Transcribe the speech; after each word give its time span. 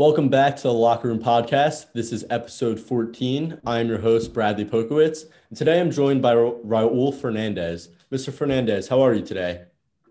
Welcome 0.00 0.30
back 0.30 0.56
to 0.56 0.62
the 0.62 0.72
Locker 0.72 1.08
Room 1.08 1.18
Podcast. 1.18 1.92
This 1.92 2.10
is 2.10 2.24
episode 2.30 2.80
14. 2.80 3.60
I 3.66 3.80
am 3.80 3.88
your 3.88 3.98
host, 3.98 4.32
Bradley 4.32 4.64
Polkowitz. 4.64 5.26
And 5.50 5.58
today 5.58 5.78
I'm 5.78 5.90
joined 5.90 6.22
by 6.22 6.32
Raul 6.32 7.14
Fernandez. 7.14 7.90
Mr. 8.10 8.32
Fernandez, 8.32 8.88
how 8.88 9.02
are 9.02 9.12
you 9.12 9.20
today? 9.20 9.64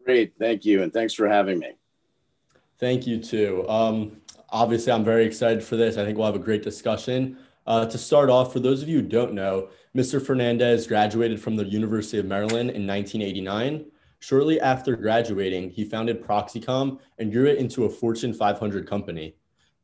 Great. 0.06 0.34
Thank 0.38 0.64
you. 0.64 0.84
And 0.84 0.94
thanks 0.94 1.16
for 1.16 1.28
having 1.28 1.58
me. 1.58 1.72
Thank 2.78 3.08
you, 3.08 3.18
too. 3.18 3.68
Um, 3.68 4.22
obviously, 4.50 4.92
I'm 4.94 5.04
very 5.04 5.26
excited 5.26 5.64
for 5.64 5.76
this. 5.76 5.98
I 5.98 6.06
think 6.06 6.20
we'll 6.20 6.28
have 6.28 6.36
a 6.36 6.38
great 6.38 6.62
discussion. 6.62 7.40
Uh, 7.66 7.88
to 7.88 7.98
start 7.98 8.30
off, 8.30 8.54
for 8.54 8.60
those 8.60 8.84
of 8.84 8.90
you 8.90 9.02
who 9.02 9.08
don't 9.08 9.34
know, 9.34 9.70
Mr. 9.98 10.24
Fernandez 10.24 10.86
graduated 10.86 11.42
from 11.42 11.56
the 11.56 11.66
University 11.66 12.20
of 12.20 12.28
Maryland 12.28 12.70
in 12.70 12.86
1989. 12.86 13.86
Shortly 14.20 14.62
after 14.62 14.96
graduating, 14.96 15.72
he 15.72 15.84
founded 15.84 16.24
Proxicom 16.24 17.00
and 17.18 17.32
grew 17.32 17.48
it 17.48 17.58
into 17.58 17.86
a 17.86 17.90
Fortune 17.90 18.36
500 18.36 18.88
company. 18.88 19.34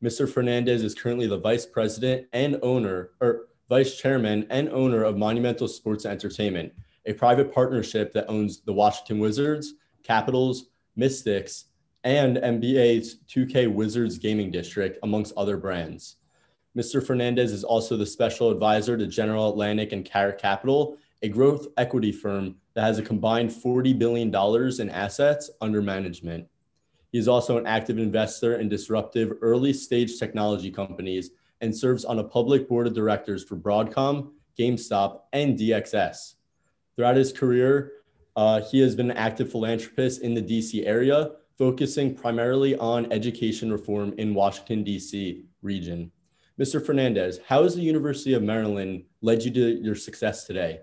Mr. 0.02 0.30
Fernandez 0.30 0.84
is 0.84 0.94
currently 0.94 1.26
the 1.26 1.38
vice 1.38 1.64
president 1.64 2.26
and 2.32 2.58
owner, 2.62 3.10
or 3.20 3.46
vice 3.68 3.96
chairman 3.96 4.46
and 4.50 4.68
owner 4.68 5.02
of 5.02 5.16
Monumental 5.16 5.66
Sports 5.66 6.04
Entertainment, 6.04 6.72
a 7.06 7.14
private 7.14 7.52
partnership 7.52 8.12
that 8.12 8.28
owns 8.28 8.60
the 8.60 8.72
Washington 8.72 9.18
Wizards, 9.18 9.74
Capitals, 10.02 10.66
Mystics, 10.96 11.66
and 12.04 12.36
NBA's 12.36 13.16
2K 13.28 13.72
Wizards 13.72 14.18
Gaming 14.18 14.50
District, 14.50 14.98
amongst 15.02 15.32
other 15.36 15.56
brands. 15.56 16.16
Mr. 16.76 17.04
Fernandez 17.04 17.52
is 17.52 17.64
also 17.64 17.96
the 17.96 18.04
special 18.04 18.50
advisor 18.50 18.98
to 18.98 19.06
General 19.06 19.48
Atlantic 19.48 19.92
and 19.92 20.04
Carrot 20.04 20.38
Capital, 20.38 20.98
a 21.22 21.28
growth 21.28 21.66
equity 21.78 22.12
firm 22.12 22.56
that 22.74 22.82
has 22.82 22.98
a 22.98 23.02
combined 23.02 23.48
$40 23.48 23.98
billion 23.98 24.28
in 24.80 24.90
assets 24.90 25.50
under 25.62 25.80
management. 25.80 26.46
He's 27.12 27.28
also 27.28 27.58
an 27.58 27.66
active 27.66 27.98
investor 27.98 28.56
in 28.56 28.68
disruptive 28.68 29.32
early 29.40 29.72
stage 29.72 30.18
technology 30.18 30.70
companies 30.70 31.30
and 31.60 31.76
serves 31.76 32.04
on 32.04 32.18
a 32.18 32.24
public 32.24 32.68
board 32.68 32.86
of 32.86 32.94
directors 32.94 33.44
for 33.44 33.56
Broadcom, 33.56 34.32
GameStop, 34.58 35.20
and 35.32 35.58
DXC. 35.58 36.34
Throughout 36.94 37.16
his 37.16 37.32
career, 37.32 37.92
uh, 38.36 38.60
he 38.60 38.80
has 38.80 38.94
been 38.94 39.10
an 39.10 39.16
active 39.16 39.50
philanthropist 39.50 40.22
in 40.22 40.34
the 40.34 40.42
DC 40.42 40.86
area, 40.86 41.32
focusing 41.56 42.14
primarily 42.14 42.76
on 42.76 43.10
education 43.12 43.72
reform 43.72 44.14
in 44.18 44.34
Washington, 44.34 44.84
DC 44.84 45.44
region. 45.62 46.10
Mr. 46.60 46.84
Fernandez, 46.84 47.38
how 47.46 47.62
has 47.62 47.74
the 47.74 47.82
University 47.82 48.34
of 48.34 48.42
Maryland 48.42 49.04
led 49.20 49.42
you 49.42 49.50
to 49.50 49.82
your 49.82 49.94
success 49.94 50.44
today? 50.44 50.80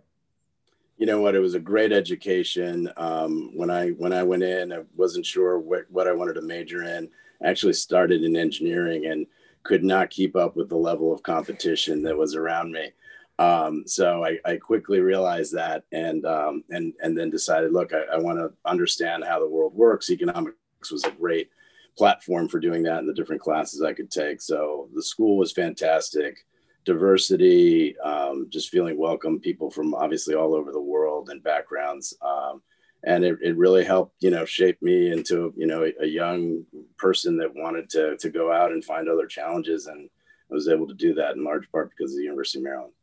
You 1.03 1.07
know 1.07 1.19
what? 1.19 1.35
It 1.35 1.39
was 1.39 1.53
a 1.53 1.59
great 1.59 1.91
education. 1.91 2.89
Um, 2.95 3.51
when 3.57 3.69
I 3.69 3.89
when 3.89 4.13
I 4.13 4.23
went 4.23 4.41
in, 4.41 4.71
I 4.71 4.83
wasn't 4.95 5.25
sure 5.25 5.59
what, 5.59 5.83
what 5.89 6.07
I 6.07 6.13
wanted 6.13 6.35
to 6.35 6.41
major 6.41 6.83
in. 6.83 7.09
I 7.43 7.49
actually 7.49 7.73
started 7.73 8.23
in 8.23 8.37
engineering 8.37 9.07
and 9.07 9.27
could 9.63 9.83
not 9.83 10.09
keep 10.09 10.37
up 10.37 10.55
with 10.55 10.69
the 10.69 10.77
level 10.77 11.11
of 11.11 11.21
competition 11.21 12.03
that 12.03 12.17
was 12.17 12.35
around 12.35 12.71
me. 12.71 12.93
Um, 13.37 13.83
so 13.85 14.23
I, 14.23 14.37
I, 14.45 14.55
quickly 14.55 15.01
realized 15.01 15.53
that 15.55 15.83
and 15.91 16.25
um, 16.25 16.63
and 16.69 16.93
and 17.01 17.17
then 17.17 17.29
decided, 17.29 17.73
look, 17.73 17.91
I, 17.93 18.03
I 18.13 18.17
want 18.17 18.39
to 18.39 18.53
understand 18.63 19.25
how 19.25 19.39
the 19.41 19.49
world 19.49 19.73
works. 19.75 20.09
Economics 20.09 20.55
was 20.89 21.03
a 21.03 21.11
great 21.11 21.49
platform 21.97 22.47
for 22.47 22.61
doing 22.61 22.81
that 22.83 22.99
in 22.99 23.07
the 23.07 23.13
different 23.13 23.41
classes 23.41 23.81
I 23.81 23.91
could 23.91 24.09
take. 24.09 24.39
So 24.39 24.87
the 24.95 25.03
school 25.03 25.35
was 25.35 25.51
fantastic 25.51 26.45
diversity, 26.85 27.97
um, 27.99 28.47
just 28.49 28.69
feeling 28.69 28.97
welcome, 28.97 29.39
people 29.39 29.69
from 29.69 29.93
obviously 29.93 30.35
all 30.35 30.53
over 30.53 30.71
the 30.71 30.81
world 30.81 31.29
and 31.29 31.43
backgrounds. 31.43 32.15
Um, 32.21 32.61
and 33.05 33.25
it, 33.25 33.37
it 33.41 33.57
really 33.57 33.83
helped, 33.83 34.15
you 34.21 34.29
know, 34.29 34.45
shape 34.45 34.81
me 34.81 35.11
into, 35.11 35.53
you 35.57 35.67
know, 35.67 35.89
a, 36.01 36.05
young 36.05 36.63
person 36.97 37.37
that 37.37 37.53
wanted 37.53 37.89
to, 37.89 38.15
to 38.17 38.29
go 38.29 38.51
out 38.51 38.71
and 38.71 38.83
find 38.83 39.09
other 39.09 39.27
challenges. 39.27 39.87
And 39.87 40.09
I 40.49 40.53
was 40.53 40.69
able 40.69 40.87
to 40.87 40.93
do 40.93 41.13
that 41.15 41.35
in 41.35 41.43
large 41.43 41.69
part 41.71 41.89
because 41.89 42.13
of 42.13 42.17
the 42.17 42.23
University 42.23 42.59
of 42.59 42.63
Maryland. 42.63 42.93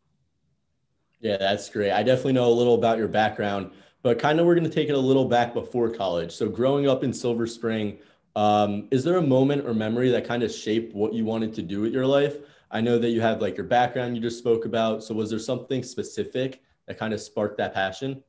Yeah, 1.20 1.36
that's 1.36 1.68
great. 1.68 1.92
I 1.92 2.02
definitely 2.02 2.32
know 2.32 2.48
a 2.48 2.52
little 2.52 2.76
about 2.76 2.96
your 2.96 3.08
background, 3.08 3.72
but 4.02 4.18
kind 4.18 4.40
of 4.40 4.46
we're 4.46 4.54
going 4.54 4.64
to 4.64 4.74
take 4.74 4.88
it 4.88 4.94
a 4.94 4.98
little 4.98 5.26
back 5.26 5.52
before 5.52 5.90
college. 5.90 6.32
So 6.32 6.48
growing 6.48 6.88
up 6.88 7.04
in 7.04 7.12
Silver 7.12 7.46
Spring, 7.46 7.98
um, 8.36 8.88
is 8.90 9.04
there 9.04 9.16
a 9.16 9.22
moment 9.22 9.66
or 9.66 9.74
memory 9.74 10.08
that 10.10 10.26
kind 10.26 10.42
of 10.42 10.50
shaped 10.50 10.94
what 10.94 11.12
you 11.12 11.26
wanted 11.26 11.52
to 11.54 11.62
do 11.62 11.82
with 11.82 11.92
your 11.92 12.06
life? 12.06 12.36
I 12.70 12.80
know 12.80 12.98
that 12.98 13.10
you 13.10 13.20
have 13.20 13.40
like 13.40 13.56
your 13.56 13.66
background 13.66 14.14
you 14.14 14.22
just 14.22 14.38
spoke 14.38 14.64
about. 14.64 15.02
So 15.02 15.14
was 15.14 15.30
there 15.30 15.38
something 15.38 15.82
specific 15.82 16.62
that 16.86 16.98
kind 16.98 17.12
of 17.12 17.20
sparked 17.20 17.58
that 17.58 17.74
passion? 17.74 18.22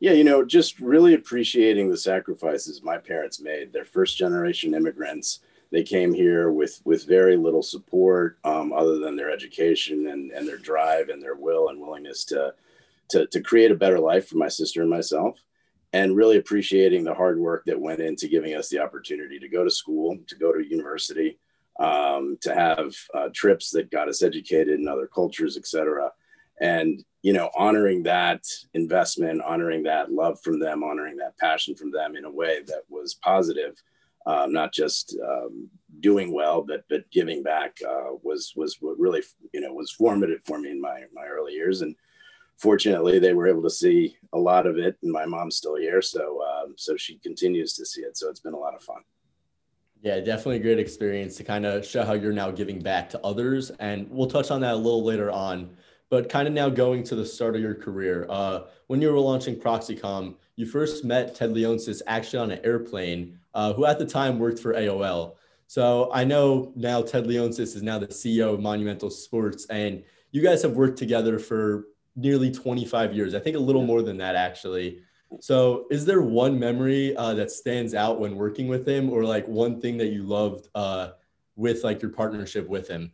Yeah, 0.00 0.12
you 0.12 0.24
know, 0.24 0.44
just 0.44 0.80
really 0.80 1.12
appreciating 1.12 1.90
the 1.90 1.96
sacrifices 1.96 2.82
my 2.82 2.96
parents 2.96 3.38
made. 3.38 3.70
They're 3.72 3.84
first 3.84 4.16
generation 4.16 4.74
immigrants. 4.74 5.40
They 5.70 5.82
came 5.82 6.14
here 6.14 6.50
with 6.50 6.80
with 6.84 7.06
very 7.06 7.36
little 7.36 7.62
support 7.62 8.38
um, 8.44 8.72
other 8.72 8.98
than 8.98 9.14
their 9.14 9.30
education 9.30 10.08
and, 10.08 10.30
and 10.32 10.48
their 10.48 10.56
drive 10.56 11.10
and 11.10 11.22
their 11.22 11.36
will 11.36 11.68
and 11.68 11.80
willingness 11.80 12.24
to, 12.26 12.54
to 13.10 13.26
to 13.26 13.40
create 13.42 13.70
a 13.70 13.76
better 13.76 14.00
life 14.00 14.28
for 14.28 14.36
my 14.36 14.48
sister 14.48 14.80
and 14.80 14.90
myself. 14.90 15.38
And 15.92 16.16
really 16.16 16.38
appreciating 16.38 17.02
the 17.04 17.14
hard 17.14 17.38
work 17.38 17.64
that 17.66 17.80
went 17.80 18.00
into 18.00 18.28
giving 18.28 18.54
us 18.54 18.68
the 18.68 18.78
opportunity 18.78 19.40
to 19.40 19.48
go 19.48 19.64
to 19.64 19.70
school, 19.70 20.16
to 20.28 20.36
go 20.36 20.52
to 20.52 20.64
university, 20.64 21.36
um, 21.80 22.36
to 22.42 22.54
have 22.54 22.94
uh, 23.14 23.28
trips 23.34 23.70
that 23.70 23.90
got 23.90 24.08
us 24.08 24.22
educated 24.22 24.78
in 24.78 24.86
other 24.86 25.08
cultures, 25.08 25.56
et 25.56 25.66
cetera. 25.66 26.10
And, 26.60 27.02
you 27.22 27.32
know, 27.32 27.50
honoring 27.56 28.02
that 28.04 28.42
investment, 28.74 29.40
honoring 29.40 29.82
that 29.84 30.12
love 30.12 30.38
from 30.44 30.60
them, 30.60 30.84
honoring 30.84 31.16
that 31.16 31.38
passion 31.38 31.74
from 31.74 31.90
them 31.90 32.16
in 32.16 32.26
a 32.26 32.30
way 32.30 32.60
that 32.66 32.82
was 32.90 33.14
positive, 33.14 33.74
um, 34.26 34.52
not 34.52 34.70
just 34.74 35.16
um, 35.26 35.70
doing 36.00 36.34
well, 36.34 36.60
but, 36.60 36.84
but 36.90 37.10
giving 37.10 37.42
back 37.42 37.78
uh, 37.88 38.12
was, 38.22 38.52
was 38.56 38.76
what 38.80 38.98
really, 38.98 39.22
you 39.54 39.62
know, 39.62 39.72
was 39.72 39.90
formative 39.90 40.42
for 40.44 40.58
me 40.58 40.70
in 40.70 40.80
my, 40.80 41.04
my 41.14 41.24
early 41.24 41.54
years. 41.54 41.80
And 41.80 41.96
fortunately 42.58 43.18
they 43.18 43.32
were 43.32 43.48
able 43.48 43.62
to 43.62 43.70
see 43.70 44.18
a 44.34 44.38
lot 44.38 44.66
of 44.66 44.76
it 44.76 44.98
and 45.02 45.10
my 45.10 45.24
mom's 45.24 45.56
still 45.56 45.76
here. 45.76 46.02
So, 46.02 46.42
um, 46.42 46.74
so 46.76 46.94
she 46.94 47.16
continues 47.18 47.72
to 47.76 47.86
see 47.86 48.02
it. 48.02 48.18
So 48.18 48.28
it's 48.28 48.40
been 48.40 48.52
a 48.52 48.58
lot 48.58 48.74
of 48.74 48.82
fun. 48.82 49.02
Yeah, 50.02 50.18
definitely 50.20 50.56
a 50.56 50.60
great 50.60 50.78
experience 50.78 51.36
to 51.36 51.44
kind 51.44 51.66
of 51.66 51.84
show 51.84 52.04
how 52.04 52.14
you're 52.14 52.32
now 52.32 52.50
giving 52.50 52.80
back 52.80 53.10
to 53.10 53.20
others. 53.22 53.70
And 53.80 54.08
we'll 54.10 54.30
touch 54.30 54.50
on 54.50 54.62
that 54.62 54.72
a 54.72 54.76
little 54.76 55.04
later 55.04 55.30
on. 55.30 55.76
But 56.08 56.28
kind 56.30 56.48
of 56.48 56.54
now 56.54 56.70
going 56.70 57.02
to 57.04 57.14
the 57.14 57.24
start 57.24 57.54
of 57.54 57.60
your 57.60 57.74
career, 57.74 58.26
uh, 58.30 58.62
when 58.86 59.02
you 59.02 59.12
were 59.12 59.20
launching 59.20 59.56
Proxicom, 59.56 60.36
you 60.56 60.64
first 60.64 61.04
met 61.04 61.34
Ted 61.34 61.50
Leonsis 61.50 62.00
actually 62.06 62.38
on 62.40 62.50
an 62.50 62.60
airplane, 62.64 63.38
uh, 63.54 63.74
who 63.74 63.84
at 63.84 63.98
the 63.98 64.06
time 64.06 64.38
worked 64.38 64.58
for 64.58 64.72
AOL. 64.72 65.36
So 65.66 66.10
I 66.12 66.24
know 66.24 66.72
now 66.74 67.02
Ted 67.02 67.24
Leonsis 67.24 67.76
is 67.76 67.82
now 67.82 67.98
the 67.98 68.08
CEO 68.08 68.54
of 68.54 68.60
Monumental 68.60 69.10
Sports, 69.10 69.66
and 69.66 70.02
you 70.32 70.42
guys 70.42 70.62
have 70.62 70.72
worked 70.72 70.98
together 70.98 71.38
for 71.38 71.84
nearly 72.16 72.50
25 72.50 73.14
years. 73.14 73.34
I 73.34 73.38
think 73.38 73.56
a 73.56 73.60
little 73.60 73.84
more 73.84 74.02
than 74.02 74.16
that, 74.16 74.34
actually. 74.34 75.02
So, 75.38 75.86
is 75.90 76.04
there 76.04 76.22
one 76.22 76.58
memory 76.58 77.16
uh, 77.16 77.34
that 77.34 77.52
stands 77.52 77.94
out 77.94 78.18
when 78.18 78.34
working 78.34 78.66
with 78.66 78.86
him, 78.86 79.10
or 79.10 79.24
like 79.24 79.46
one 79.46 79.80
thing 79.80 79.96
that 79.98 80.08
you 80.08 80.24
loved 80.24 80.68
uh, 80.74 81.10
with 81.56 81.84
like 81.84 82.02
your 82.02 82.10
partnership 82.10 82.68
with 82.68 82.88
him? 82.88 83.12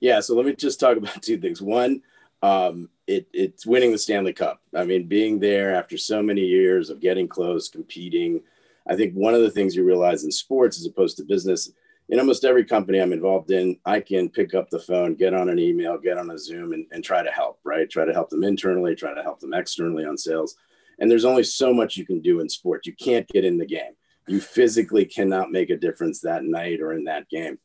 Yeah. 0.00 0.20
So 0.20 0.34
let 0.34 0.46
me 0.46 0.54
just 0.54 0.80
talk 0.80 0.96
about 0.96 1.22
two 1.22 1.38
things. 1.38 1.62
One, 1.62 2.02
um, 2.42 2.88
it, 3.06 3.28
it's 3.32 3.66
winning 3.66 3.92
the 3.92 3.98
Stanley 3.98 4.32
Cup. 4.32 4.60
I 4.74 4.84
mean, 4.84 5.06
being 5.06 5.38
there 5.38 5.74
after 5.74 5.96
so 5.96 6.22
many 6.22 6.42
years 6.42 6.90
of 6.90 7.00
getting 7.00 7.28
close, 7.28 7.68
competing. 7.68 8.40
I 8.86 8.96
think 8.96 9.14
one 9.14 9.34
of 9.34 9.42
the 9.42 9.50
things 9.50 9.76
you 9.76 9.84
realize 9.84 10.24
in 10.24 10.30
sports, 10.30 10.78
as 10.78 10.86
opposed 10.86 11.16
to 11.18 11.24
business, 11.24 11.70
in 12.08 12.18
almost 12.18 12.44
every 12.44 12.64
company 12.64 13.00
I'm 13.00 13.12
involved 13.12 13.50
in, 13.50 13.76
I 13.84 14.00
can 14.00 14.30
pick 14.30 14.54
up 14.54 14.70
the 14.70 14.78
phone, 14.78 15.14
get 15.14 15.34
on 15.34 15.50
an 15.50 15.58
email, 15.58 15.98
get 15.98 16.16
on 16.16 16.30
a 16.30 16.38
Zoom, 16.38 16.72
and, 16.72 16.86
and 16.90 17.04
try 17.04 17.22
to 17.22 17.30
help. 17.30 17.58
Right, 17.64 17.88
try 17.88 18.04
to 18.06 18.14
help 18.14 18.30
them 18.30 18.44
internally, 18.44 18.94
try 18.94 19.14
to 19.14 19.22
help 19.22 19.40
them 19.40 19.52
externally 19.52 20.04
on 20.04 20.16
sales 20.16 20.56
and 20.98 21.10
there's 21.10 21.24
only 21.24 21.44
so 21.44 21.72
much 21.72 21.96
you 21.96 22.06
can 22.06 22.20
do 22.20 22.40
in 22.40 22.48
sport. 22.48 22.86
You 22.86 22.94
can't 22.94 23.28
get 23.28 23.44
in 23.44 23.58
the 23.58 23.66
game. 23.66 23.92
You 24.26 24.40
physically 24.40 25.04
cannot 25.04 25.50
make 25.50 25.70
a 25.70 25.76
difference 25.76 26.20
that 26.20 26.44
night 26.44 26.80
or 26.80 26.92
in 26.92 27.04
that 27.04 27.28
game. 27.28 27.58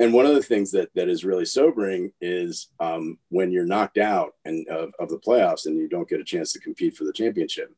And 0.00 0.12
one 0.12 0.26
of 0.26 0.34
the 0.34 0.42
things 0.42 0.72
that 0.72 0.90
that 0.94 1.08
is 1.08 1.24
really 1.24 1.44
sobering 1.44 2.12
is 2.20 2.68
um, 2.80 3.18
when 3.28 3.52
you're 3.52 3.66
knocked 3.66 3.98
out 3.98 4.32
and 4.44 4.66
of, 4.68 4.90
of 4.98 5.08
the 5.08 5.18
playoffs 5.18 5.66
and 5.66 5.76
you 5.76 5.88
don't 5.88 6.08
get 6.08 6.20
a 6.20 6.24
chance 6.24 6.52
to 6.52 6.60
compete 6.60 6.96
for 6.96 7.04
the 7.04 7.12
championship. 7.12 7.72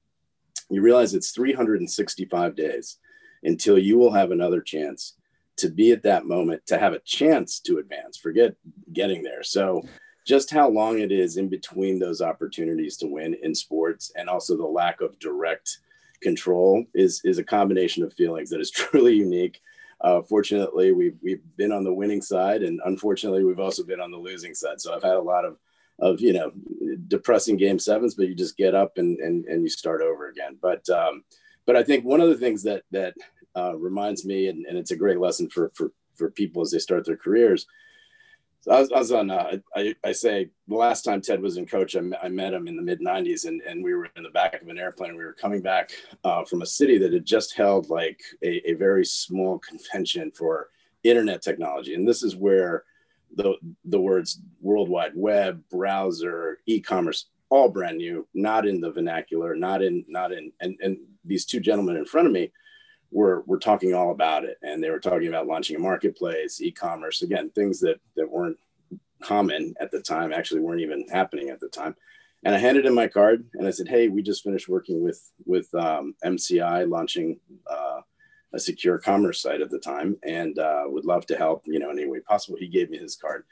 You 0.71 0.81
realize 0.81 1.15
it's 1.15 1.33
365 1.33 2.57
days 2.57 2.99
until 3.43 3.79
you 3.79 3.99
will 3.99 4.13
have 4.13 4.31
another 4.31 4.61
chance 4.61 5.15
to 5.59 5.69
be 5.69 5.93
at 5.93 6.03
that 6.03 6.27
moment 6.27 6.67
to 6.67 6.79
have 6.79 6.93
a 6.93 7.01
chance 7.01 7.61
to 7.61 7.79
advance. 7.79 8.17
Forget 8.17 8.55
getting 8.93 9.23
there. 9.23 9.43
So 9.43 9.83
just 10.27 10.51
how 10.51 10.69
long 10.69 10.99
it 10.99 11.13
is 11.13 11.37
in 11.37 11.49
between 11.49 11.99
those 11.99 12.21
opportunities 12.21 12.97
to 12.97 13.07
win 13.07 13.35
in 13.43 13.55
sports 13.55 14.13
and 14.17 14.29
also 14.29 14.57
the 14.57 14.67
lack 14.67 15.01
of 15.01 15.19
direct 15.21 15.79
control 16.21 16.85
is 16.95 17.21
is 17.25 17.39
a 17.39 17.45
combination 17.45 18.03
of 18.03 18.13
feelings 18.13 18.51
that 18.51 18.61
is 18.61 18.71
truly 18.73 19.15
unique. 19.15 19.63
Uh, 20.01 20.21
fortunately, 20.23 20.93
we've 20.93 21.17
we've 21.23 21.43
been 21.57 21.73
on 21.73 21.85
the 21.85 21.95
winning 21.95 22.21
side, 22.21 22.63
and 22.63 22.81
unfortunately, 22.85 23.45
we've 23.45 23.61
also 23.61 23.85
been 23.85 24.01
on 24.01 24.11
the 24.11 24.17
losing 24.17 24.55
side. 24.55 24.81
So 24.81 24.95
I've 24.95 25.03
had 25.03 25.15
a 25.15 25.21
lot 25.21 25.45
of 25.45 25.57
of 25.99 26.21
you 26.21 26.33
know 26.33 26.51
depressing 27.09 27.57
game 27.57 27.79
sevens, 27.79 28.15
but 28.15 28.29
you 28.29 28.35
just 28.35 28.57
get 28.57 28.75
up 28.75 28.99
and 28.99 29.19
and, 29.21 29.45
and 29.47 29.63
you 29.63 29.69
start 29.69 30.03
over 30.03 30.29
again. 30.29 30.59
But 30.61 30.87
um, 30.91 31.25
but 31.67 31.77
I 31.77 31.83
think 31.83 32.05
one 32.05 32.21
of 32.21 32.29
the 32.29 32.37
things 32.37 32.63
that 32.65 32.83
that 32.91 33.15
uh, 33.57 33.77
reminds 33.77 34.27
me, 34.27 34.49
and, 34.49 34.67
and 34.67 34.77
it's 34.77 34.91
a 34.91 34.97
great 34.97 35.19
lesson 35.19 35.49
for 35.49 35.71
for 35.75 35.93
for 36.15 36.31
people 36.31 36.63
as 36.63 36.71
they 36.73 36.79
start 36.79 37.07
their 37.07 37.17
careers. 37.17 37.67
So 38.67 38.73
I 38.73 38.81
was, 38.81 38.93
I 38.93 38.99
was 38.99 39.13
on. 39.13 39.31
Uh, 39.31 39.59
I, 39.77 39.95
I 40.03 40.11
say 40.11 40.49
the 40.67 40.75
last 40.75 41.03
time 41.03 41.21
Ted 41.21 41.41
was 41.41 41.57
in 41.57 41.67
coach, 41.67 41.95
I, 41.95 42.01
I 42.21 42.29
met 42.29 42.53
him 42.53 42.67
in 42.67 42.75
the 42.75 42.83
mid 42.83 43.01
'90s, 43.01 43.47
and, 43.47 43.63
and 43.63 43.83
we 43.83 43.95
were 43.95 44.09
in 44.17 44.25
the 44.25 44.31
back 44.31 44.61
of 44.61 44.67
an 44.69 44.79
airplane. 44.79 45.17
We 45.17 45.25
were 45.25 45.33
coming 45.33 45.61
back 45.61 45.93
uh, 46.25 46.45
from 46.45 46.63
a 46.63 46.67
city 46.67 46.99
that 46.99 47.13
had 47.13 47.25
just 47.25 47.55
held 47.55 47.91
like 47.91 48.21
a, 48.43 48.71
a 48.71 48.75
very 48.75 49.05
small 49.05 49.61
convention 49.61 50.33
for 50.33 50.71
internet 51.05 51.43
technology, 51.43 51.95
and 51.95 52.09
this 52.09 52.25
is 52.25 52.35
where 52.35 52.83
the 53.37 53.55
the 53.85 54.01
words 54.01 54.41
World 54.61 54.89
Wide 54.89 55.13
Web, 55.15 55.63
browser, 55.71 56.59
e-commerce, 56.67 57.27
all 57.51 57.69
brand 57.69 57.99
new, 57.99 58.27
not 58.35 58.67
in 58.67 58.81
the 58.81 58.91
vernacular, 58.91 59.55
not 59.55 59.81
in 59.81 60.05
not 60.09 60.33
in 60.33 60.51
and 60.61 60.77
and 60.83 60.99
these 61.25 61.45
two 61.45 61.61
gentlemen 61.61 61.97
in 61.97 62.05
front 62.05 62.27
of 62.27 62.33
me 62.33 62.51
were 63.11 63.43
were 63.47 63.59
talking 63.59 63.95
all 63.95 64.11
about 64.11 64.45
it, 64.45 64.59
and 64.63 64.83
they 64.83 64.91
were 64.91 65.01
talking 65.01 65.29
about 65.29 65.47
launching 65.47 65.77
a 65.77 65.81
marketplace, 65.81 66.61
e-commerce, 66.61 67.23
again, 67.23 67.51
things 67.51 67.81
that 67.81 68.01
that 68.17 68.31
weren't 68.31 68.59
common 69.23 69.75
at 69.81 69.91
the 69.91 70.01
time, 70.01 70.33
actually 70.33 70.61
weren't 70.61 70.83
even 70.83 71.07
happening 71.09 71.51
at 71.51 71.61
the 71.61 71.69
time. 71.69 71.95
And 72.45 72.55
I 72.55 72.59
handed 72.59 72.87
him 72.87 72.95
my 72.95 73.09
card, 73.09 73.45
and 73.55 73.67
I 73.67 73.71
said, 73.71 73.89
"Hey, 73.89 74.09
we 74.09 74.23
just 74.23 74.43
finished 74.43 74.69
working 74.69 75.03
with 75.03 75.21
with 75.45 75.73
um, 75.75 76.15
MCI 76.25 76.89
launching." 76.89 77.41
Uh, 77.69 78.01
a 78.53 78.59
secure 78.59 78.97
commerce 78.97 79.43
site 79.43 79.61
at 79.61 79.71
the 79.71 79.79
time 79.79 80.17
and 80.23 80.59
uh, 80.59 80.85
would 80.87 81.05
love 81.05 81.27
to 81.27 81.37
help, 81.37 81.65
you 81.67 81.79
know, 81.79 81.91
in 81.91 81.99
any 81.99 82.09
way 82.09 82.21
possible. 82.21 82.57
He 82.59 82.69
gave 82.69 82.89
me 82.89 82.97
his 82.97 83.17
card. 83.17 83.45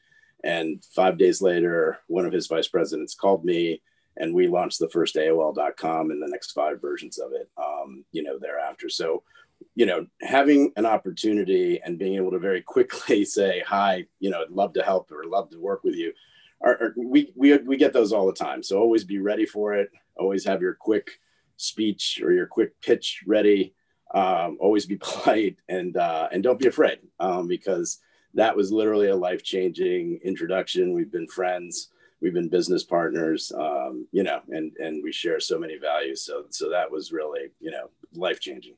And 0.45 0.85
five 0.95 1.19
days 1.19 1.43
later, 1.43 1.99
one 2.07 2.25
of 2.25 2.33
his 2.33 2.47
vice 2.47 2.69
presidents 2.69 3.15
called 3.15 3.45
me 3.45 3.83
and 4.17 4.35
we 4.35 4.47
launched 4.47 4.79
the 4.79 4.89
first 4.89 5.17
AOL.com 5.17 6.11
and 6.11 6.23
the 6.23 6.29
next 6.29 6.53
five 6.53 6.81
versions 6.81 7.19
of 7.19 7.33
it, 7.33 7.51
um, 7.59 8.05
you 8.13 8.23
know, 8.23 8.39
thereafter. 8.39 8.89
So, 8.89 9.23
you 9.75 9.87
know, 9.87 10.07
having 10.23 10.73
an 10.77 10.87
opportunity 10.87 11.81
and 11.85 11.99
being 11.99 12.15
able 12.17 12.31
to 12.31 12.39
very 12.39 12.63
quickly 12.63 13.25
say, 13.25 13.63
hi, 13.67 14.07
you 14.21 14.31
know, 14.31 14.43
I'd 14.43 14.51
love 14.51 14.73
to 14.75 14.83
help 14.83 15.11
or 15.11 15.25
love 15.25 15.51
to 15.51 15.61
work 15.61 15.85
with 15.85 15.95
you. 15.95 16.13
Are, 16.63 16.75
are, 16.75 16.95
we, 16.97 17.33
we, 17.37 17.57
we 17.59 17.77
get 17.77 17.93
those 17.93 18.13
all 18.13 18.27
the 18.27 18.33
time. 18.33 18.63
So 18.63 18.79
always 18.79 19.05
be 19.05 19.19
ready 19.19 19.47
for 19.47 19.75
it. 19.75 19.91
Always 20.17 20.45
have 20.47 20.63
your 20.63 20.75
quick 20.75 21.19
speech 21.57 22.21
or 22.23 22.33
your 22.33 22.47
quick 22.47 22.81
pitch 22.81 23.23
ready 23.27 23.75
um, 24.15 24.57
always 24.61 24.87
be 24.87 24.97
polite 25.01 25.57
and 25.69 25.97
uh, 25.97 26.29
and 26.33 26.43
don't 26.43 26.59
be 26.59 26.69
afraid 26.69 27.01
um, 27.21 27.47
because 27.47 27.99
that 28.35 28.57
was 28.57 28.73
literally 28.73 29.09
a 29.09 29.17
life 29.17 29.43
changing 29.43 30.21
introduction. 30.25 30.95
We've 30.95 31.13
been 31.13 31.29
friends, 31.29 31.91
we've 32.21 32.35
been 32.35 32.49
business 32.49 32.85
partners, 32.85 33.53
um, 33.57 34.07
you 34.13 34.23
know, 34.23 34.41
and 34.49 34.73
and 34.79 35.03
we 35.03 35.13
share 35.13 35.41
so 35.41 35.59
many 35.59 35.77
values. 35.77 36.23
So 36.23 36.45
so 36.51 36.71
that 36.71 36.91
was 36.91 37.13
really 37.13 37.51
you 37.61 37.71
know 37.71 37.91
life 38.15 38.41
changing. 38.41 38.77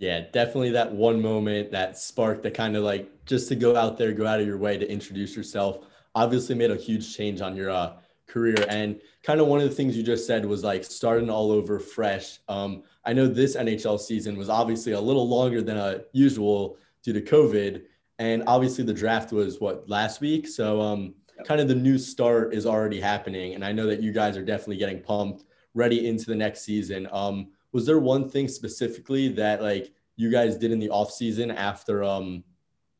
Yeah, 0.00 0.20
definitely 0.32 0.70
that 0.70 0.90
one 0.90 1.20
moment, 1.20 1.70
that 1.72 1.98
spark, 1.98 2.42
that 2.44 2.54
kind 2.54 2.74
of 2.74 2.82
like 2.82 3.26
just 3.26 3.48
to 3.48 3.54
go 3.54 3.76
out 3.76 3.98
there, 3.98 4.12
go 4.12 4.26
out 4.26 4.40
of 4.40 4.46
your 4.46 4.56
way 4.56 4.78
to 4.78 4.90
introduce 4.90 5.36
yourself. 5.36 5.84
Obviously, 6.14 6.54
made 6.54 6.70
a 6.70 6.76
huge 6.76 7.14
change 7.14 7.42
on 7.42 7.54
your 7.54 7.68
uh, 7.68 7.92
career. 8.26 8.64
And 8.70 8.98
kind 9.22 9.42
of 9.42 9.46
one 9.46 9.60
of 9.60 9.68
the 9.68 9.74
things 9.74 9.98
you 9.98 10.02
just 10.02 10.26
said 10.26 10.46
was 10.46 10.64
like 10.64 10.84
starting 10.84 11.28
all 11.28 11.52
over 11.52 11.78
fresh. 11.78 12.38
Um, 12.48 12.82
I 13.04 13.12
know 13.12 13.26
this 13.26 13.56
NHL 13.56 14.00
season 14.00 14.38
was 14.38 14.48
obviously 14.48 14.92
a 14.92 15.00
little 15.00 15.28
longer 15.28 15.60
than 15.60 15.76
a 15.76 16.00
usual 16.12 16.78
due 17.02 17.12
to 17.12 17.20
COVID. 17.20 17.82
And 18.18 18.42
obviously 18.46 18.84
the 18.84 18.94
draft 18.94 19.32
was 19.32 19.60
what 19.60 19.86
last 19.86 20.22
week. 20.22 20.48
So 20.48 20.80
um, 20.80 21.14
kind 21.44 21.60
of 21.60 21.68
the 21.68 21.74
new 21.74 21.98
start 21.98 22.54
is 22.54 22.64
already 22.64 23.00
happening. 23.00 23.54
And 23.54 23.62
I 23.62 23.72
know 23.72 23.86
that 23.86 24.00
you 24.00 24.12
guys 24.12 24.38
are 24.38 24.44
definitely 24.44 24.78
getting 24.78 25.02
pumped 25.02 25.44
ready 25.74 26.08
into 26.08 26.24
the 26.24 26.34
next 26.34 26.62
season. 26.62 27.06
Um, 27.12 27.48
was 27.72 27.86
there 27.86 27.98
one 27.98 28.28
thing 28.28 28.48
specifically 28.48 29.28
that 29.28 29.62
like 29.62 29.92
you 30.16 30.30
guys 30.30 30.56
did 30.56 30.72
in 30.72 30.78
the 30.78 30.90
off 30.90 31.10
season 31.10 31.50
after 31.50 32.02
um, 32.04 32.44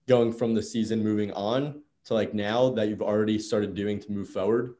going 0.08 0.32
from 0.32 0.54
the 0.54 0.62
season 0.62 1.02
moving 1.02 1.32
on 1.32 1.82
to 2.04 2.14
like 2.14 2.34
now 2.34 2.70
that 2.70 2.88
you've 2.88 3.02
already 3.02 3.38
started 3.38 3.74
doing 3.74 4.00
to 4.00 4.12
move 4.12 4.28
forward? 4.28 4.74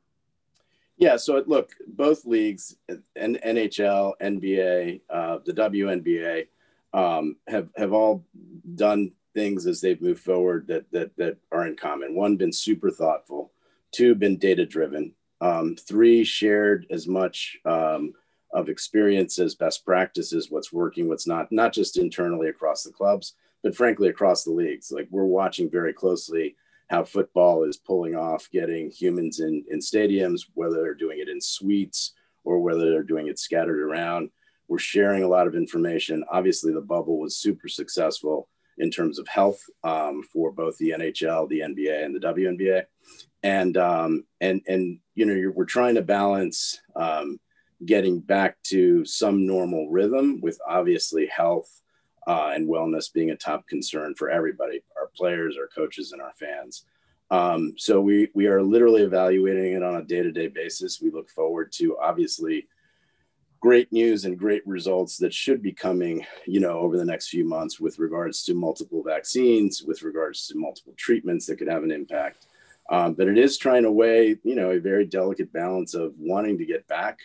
Yeah, 0.97 1.17
so 1.17 1.43
look, 1.47 1.73
both 1.89 2.27
leagues, 2.27 2.77
NHL, 3.17 4.13
NBA, 4.21 5.01
uh, 5.09 5.39
the 5.47 5.53
WNBA, 5.53 6.47
um, 6.93 7.37
have 7.49 7.69
have 7.77 7.93
all 7.93 8.27
done 8.75 9.13
things 9.33 9.67
as 9.67 9.81
they've 9.81 10.03
moved 10.03 10.23
forward 10.23 10.67
that 10.67 10.91
that 10.93 11.17
that 11.17 11.39
are 11.53 11.67
in 11.67 11.77
common. 11.77 12.15
One, 12.15 12.37
been 12.37 12.53
super 12.53 12.91
thoughtful. 12.91 13.53
Two, 13.93 14.15
been 14.15 14.37
data 14.37 14.67
driven. 14.67 15.15
Um, 15.41 15.75
three, 15.77 16.23
shared 16.23 16.87
as 16.91 17.09
much 17.09 17.59
um, 17.65 18.13
of 18.53 18.69
experiences, 18.69 19.55
best 19.55 19.85
practices, 19.85 20.51
what's 20.51 20.73
working, 20.73 21.09
what's 21.09 21.27
not, 21.27 21.51
not 21.53 21.73
just 21.73 21.99
internally 21.99 22.49
across 22.49 22.83
the 22.83 22.93
clubs, 22.93 23.35
but 23.63 23.77
frankly 23.77 24.09
across 24.09 24.45
the 24.45 24.51
leagues. 24.51 24.91
Like 24.91 25.09
we're 25.11 25.25
watching 25.25 25.71
very 25.71 25.93
closely 25.93 26.57
how 26.89 27.05
football 27.05 27.63
is 27.63 27.77
pulling 27.77 28.17
off 28.17 28.51
getting 28.53 28.91
humans 28.91 29.41
in, 29.41 29.65
in 29.71 29.79
stadiums, 29.79 30.43
whether 30.55 30.83
they're 30.83 30.95
doing 30.95 31.21
it 31.21 31.29
in 31.29 31.41
suites 31.41 32.15
or 32.45 32.59
whether 32.59 32.91
they're 32.91 33.03
doing 33.03 33.29
it 33.29 33.39
scattered 33.39 33.81
around. 33.81 34.31
We're 34.67 34.79
sharing 34.79 35.23
a 35.23 35.29
lot 35.29 35.47
of 35.47 35.55
information. 35.55 36.25
Obviously, 36.31 36.73
the 36.73 36.81
bubble 36.81 37.19
was 37.19 37.37
super 37.37 37.69
successful 37.69 38.49
in 38.79 38.91
terms 38.91 39.19
of 39.19 39.29
health 39.29 39.63
um, 39.85 40.23
for 40.23 40.51
both 40.51 40.79
the 40.79 40.91
NHL, 40.91 41.49
the 41.49 41.61
NBA, 41.61 42.05
and 42.05 42.15
the 42.15 42.21
WNBA. 42.27 42.85
And 43.43 43.77
um, 43.77 44.25
and 44.41 44.63
and 44.67 44.99
you 45.15 45.27
know, 45.27 45.53
we're 45.55 45.65
trying 45.65 45.95
to 45.95 46.03
balance 46.03 46.81
um, 46.97 47.39
getting 47.85 48.21
back 48.21 48.57
to 48.65 49.05
some 49.05 49.47
normal 49.47 49.89
rhythm 49.89 50.41
with 50.41 50.59
obviously 50.69 51.27
health 51.27 51.81
uh, 52.27 52.53
and 52.55 52.69
wellness 52.69 53.13
being 53.13 53.31
a 53.31 53.37
top 53.37 53.67
concern 53.67 54.15
for 54.15 54.31
everybody 54.31 54.83
our 54.99 55.11
players, 55.17 55.57
our 55.59 55.69
coaches, 55.69 56.13
and 56.13 56.21
our 56.21 56.33
fans. 56.39 56.85
Um, 57.31 57.75
so 57.77 58.01
we 58.01 58.29
we 58.35 58.47
are 58.49 58.63
literally 58.63 59.03
evaluating 59.03 59.75
it 59.75 59.83
on 59.83 59.97
a 59.97 60.05
day 60.05 60.23
to 60.23 60.33
day 60.33 60.49
basis. 60.49 61.01
We 61.01 61.11
look 61.11 61.31
forward 61.31 61.73
to 61.73 61.97
obviously 61.99 62.67
great 63.61 63.93
news 63.93 64.25
and 64.25 64.39
great 64.39 64.67
results 64.67 65.19
that 65.19 65.35
should 65.35 65.63
be 65.63 65.73
coming, 65.73 66.25
you 66.47 66.61
know, 66.61 66.79
over 66.79 66.97
the 66.97 67.05
next 67.05 67.29
few 67.29 67.45
months 67.45 67.79
with 67.79 67.99
regards 67.99 68.43
to 68.43 68.55
multiple 68.55 69.03
vaccines, 69.03 69.83
with 69.83 70.03
regards 70.03 70.47
to 70.49 70.59
multiple 70.59 70.95
treatments 70.97 71.47
that 71.47 71.57
could 71.57 71.69
have 71.69 71.85
an 71.85 71.93
impact. 71.93 72.47
Um, 72.91 73.15
but 73.15 73.29
it 73.29 73.39
is 73.39 73.59
trying 73.59 73.85
to 73.85 73.93
weigh, 73.93 74.39
you 74.43 74.57
know, 74.57 74.71
a 74.71 74.81
very 74.81 75.05
delicate 75.05 75.53
balance 75.53 75.95
of 75.95 76.15
wanting 76.19 76.59
to 76.59 76.65
get 76.65 76.89
back 76.89 77.19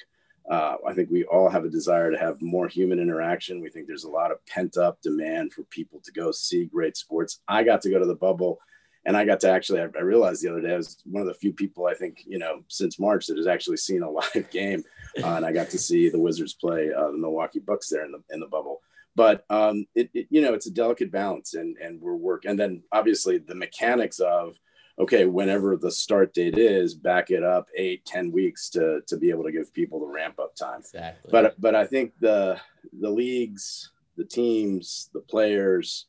uh, 0.50 0.76
I 0.88 0.94
think 0.94 1.10
we 1.10 1.24
all 1.26 1.50
have 1.50 1.66
a 1.66 1.70
desire 1.70 2.12
to 2.12 2.18
have 2.18 2.42
more 2.42 2.68
human 2.68 3.00
interaction. 3.00 3.62
We 3.62 3.70
think 3.70 3.88
there's 3.88 4.04
a 4.04 4.10
lot 4.10 4.32
of 4.32 4.46
pent 4.46 4.78
up 4.78 5.02
demand 5.02 5.54
for 5.54 5.64
people 5.64 6.00
to 6.04 6.12
go 6.12 6.32
see 6.32 6.66
great 6.66 6.98
sports. 6.98 7.42
I 7.48 7.64
got 7.64 7.82
to 7.82 7.90
go 7.90 7.98
to 7.98 8.06
the 8.06 8.16
bubble 8.16 8.60
and 9.06 9.16
I 9.18 9.26
got 9.26 9.40
to 9.42 9.50
actually, 9.50 9.82
I, 9.82 10.02
realized 10.02 10.44
the 10.44 10.50
other 10.52 10.62
day, 10.62 10.74
I 10.74 10.78
was 10.78 10.98
one 11.06 11.22
of 11.22 11.28
the 11.28 11.34
few 11.36 11.54
people 11.54 11.88
I 11.88 11.94
think, 11.94 12.24
you 12.28 12.40
know, 12.40 12.64
since 12.68 13.00
March 13.00 13.28
that 13.28 13.38
has 13.38 13.48
actually 13.48 13.78
seen 13.78 14.04
a 14.04 14.10
live 14.36 14.50
game. 14.52 14.84
Uh, 15.24 15.36
and 15.36 15.46
I 15.46 15.52
got 15.52 15.70
to 15.72 15.78
see 15.78 16.10
the 16.10 16.20
Wizards 16.20 16.54
play 16.54 16.92
uh, 16.92 17.12
the 17.12 17.18
Milwaukee 17.18 17.60
Bucks 17.60 17.90
there 17.90 18.06
in 18.06 18.12
the, 18.12 18.22
in 18.32 18.40
the 18.40 18.48
bubble. 18.48 18.82
But, 19.16 19.46
um, 19.50 19.86
it, 19.96 20.10
it, 20.14 20.28
you 20.30 20.42
know, 20.42 20.54
it's 20.54 20.68
a 20.68 20.72
delicate 20.72 21.12
balance 21.12 21.54
and, 21.54 21.78
and 21.78 22.02
we're 22.02 22.16
working. 22.16 22.52
And 22.52 22.60
then 22.60 22.84
obviously 22.92 23.38
the 23.38 23.56
mechanics 23.56 24.20
of, 24.20 24.60
okay, 24.98 25.26
whenever 25.26 25.76
the 25.76 25.92
start 25.92 26.34
date 26.34 26.58
is, 26.58 26.94
back 26.94 27.30
it 27.32 27.44
up 27.44 27.68
eight, 27.76 28.06
ten 28.06 28.32
weeks 28.32 28.70
to 28.72 29.02
to 29.08 29.18
be 29.18 29.30
able 29.30 29.44
to 29.44 29.52
give 29.52 29.74
people 29.74 30.00
the 30.00 30.08
ramp 30.08 30.40
up 30.40 30.56
time. 30.56 30.80
Exactly. 30.80 31.30
But 31.32 31.60
but 31.60 31.76
I 31.76 31.86
think 31.86 32.14
the 32.20 32.60
the 33.00 33.10
leagues, 33.10 33.92
the 34.18 34.26
teams, 34.26 35.10
the 35.14 35.22
players, 35.22 36.06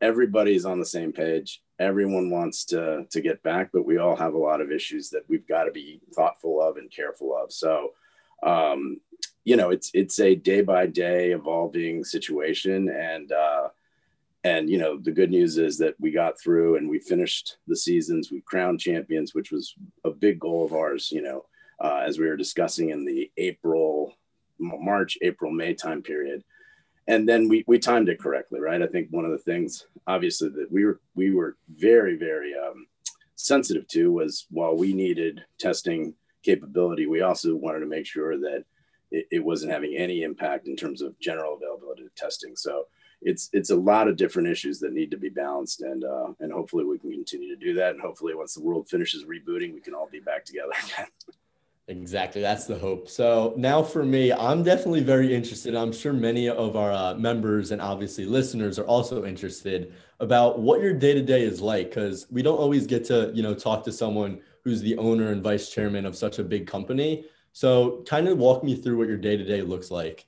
everybody's 0.00 0.64
on 0.64 0.78
the 0.78 0.86
same 0.86 1.12
page. 1.12 1.62
Everyone 1.78 2.30
wants 2.30 2.64
to 2.66 3.06
to 3.10 3.20
get 3.20 3.42
back, 3.42 3.70
but 3.72 3.86
we 3.86 3.98
all 3.98 4.16
have 4.16 4.34
a 4.34 4.38
lot 4.38 4.60
of 4.60 4.70
issues 4.70 5.10
that 5.10 5.24
we've 5.28 5.46
got 5.46 5.64
to 5.64 5.72
be 5.72 6.00
thoughtful 6.14 6.62
of 6.62 6.76
and 6.76 6.90
careful 6.90 7.36
of. 7.36 7.52
So 7.52 7.92
um, 8.42 9.00
you 9.44 9.56
know, 9.56 9.70
it's 9.70 9.90
it's 9.94 10.18
a 10.20 10.34
day 10.34 10.60
by 10.60 10.86
day 10.86 11.32
evolving 11.32 12.04
situation 12.04 12.88
and 12.88 13.32
uh 13.32 13.68
and 14.46 14.70
you 14.70 14.78
know 14.78 14.96
the 14.96 15.10
good 15.10 15.30
news 15.30 15.58
is 15.58 15.76
that 15.78 15.94
we 15.98 16.10
got 16.12 16.40
through 16.40 16.76
and 16.76 16.88
we 16.88 17.00
finished 17.00 17.56
the 17.66 17.76
seasons. 17.76 18.30
We 18.30 18.40
crowned 18.42 18.80
champions 18.80 19.34
which 19.34 19.50
was 19.50 19.74
a 20.04 20.10
big 20.10 20.38
goal 20.38 20.64
of 20.64 20.72
ours 20.72 21.10
you 21.10 21.22
know 21.22 21.46
uh, 21.80 22.02
as 22.06 22.18
we 22.18 22.26
were 22.26 22.36
discussing 22.36 22.90
in 22.90 23.04
the 23.04 23.30
april 23.36 24.14
march 24.58 25.18
april 25.22 25.50
may 25.50 25.74
time 25.74 26.02
period. 26.02 26.42
And 27.08 27.28
then 27.28 27.48
we, 27.48 27.62
we 27.68 27.78
timed 27.78 28.08
it 28.08 28.20
correctly 28.20 28.60
right? 28.60 28.82
I 28.82 28.86
think 28.86 29.08
one 29.10 29.24
of 29.24 29.32
the 29.32 29.46
things 29.50 29.86
obviously 30.06 30.48
that 30.50 30.70
we 30.70 30.84
were 30.84 31.00
we 31.14 31.30
were 31.32 31.56
very 31.68 32.16
very 32.16 32.52
um, 32.54 32.86
sensitive 33.34 33.86
to 33.88 34.12
was 34.12 34.46
while 34.50 34.76
we 34.76 34.92
needed 34.92 35.44
testing 35.58 36.14
capability 36.44 37.06
we 37.06 37.22
also 37.22 37.56
wanted 37.56 37.80
to 37.80 37.86
make 37.86 38.06
sure 38.06 38.38
that 38.38 38.64
it, 39.10 39.26
it 39.32 39.44
wasn't 39.44 39.72
having 39.72 39.96
any 39.96 40.22
impact 40.22 40.68
in 40.68 40.76
terms 40.76 41.02
of 41.02 41.18
general 41.18 41.56
availability 41.56 42.04
of 42.04 42.14
testing. 42.14 42.54
So 42.56 42.86
it's 43.22 43.48
it's 43.52 43.70
a 43.70 43.76
lot 43.76 44.08
of 44.08 44.16
different 44.16 44.48
issues 44.48 44.78
that 44.80 44.92
need 44.92 45.10
to 45.10 45.16
be 45.16 45.28
balanced 45.28 45.82
and 45.82 46.04
uh, 46.04 46.28
and 46.40 46.52
hopefully 46.52 46.84
we 46.84 46.98
can 46.98 47.10
continue 47.10 47.48
to 47.48 47.64
do 47.64 47.74
that 47.74 47.92
and 47.92 48.00
hopefully 48.00 48.34
once 48.34 48.54
the 48.54 48.62
world 48.62 48.88
finishes 48.88 49.24
rebooting 49.24 49.72
we 49.72 49.80
can 49.80 49.94
all 49.94 50.08
be 50.10 50.20
back 50.20 50.44
together 50.44 50.72
again 50.84 51.06
Exactly. 51.88 52.40
That's 52.42 52.66
the 52.66 52.76
hope. 52.76 53.08
So 53.08 53.54
now 53.56 53.80
for 53.80 54.04
me, 54.04 54.32
I'm 54.32 54.64
definitely 54.64 55.04
very 55.04 55.32
interested. 55.32 55.76
I'm 55.76 55.92
sure 55.92 56.12
many 56.12 56.48
of 56.48 56.74
our 56.74 56.90
uh, 56.90 57.14
members 57.14 57.70
and 57.70 57.80
obviously 57.80 58.24
listeners 58.24 58.76
are 58.80 58.86
also 58.86 59.24
interested 59.24 59.94
about 60.18 60.58
what 60.58 60.80
your 60.80 60.94
day 60.94 61.14
to 61.14 61.22
day 61.22 61.42
is 61.42 61.60
like 61.60 61.90
because 61.90 62.26
we 62.28 62.42
don't 62.42 62.58
always 62.58 62.88
get 62.88 63.04
to, 63.04 63.30
you 63.34 63.42
know, 63.42 63.54
talk 63.54 63.84
to 63.84 63.92
someone 63.92 64.40
who's 64.64 64.80
the 64.80 64.96
owner 64.96 65.30
and 65.30 65.44
vice 65.44 65.70
chairman 65.70 66.06
of 66.06 66.16
such 66.16 66.40
a 66.40 66.44
big 66.44 66.66
company. 66.66 67.24
So 67.52 68.02
kind 68.04 68.26
of 68.26 68.36
walk 68.36 68.64
me 68.64 68.74
through 68.74 68.98
what 68.98 69.06
your 69.06 69.16
day 69.16 69.36
to 69.36 69.44
day 69.44 69.62
looks 69.62 69.92
like. 69.92 70.26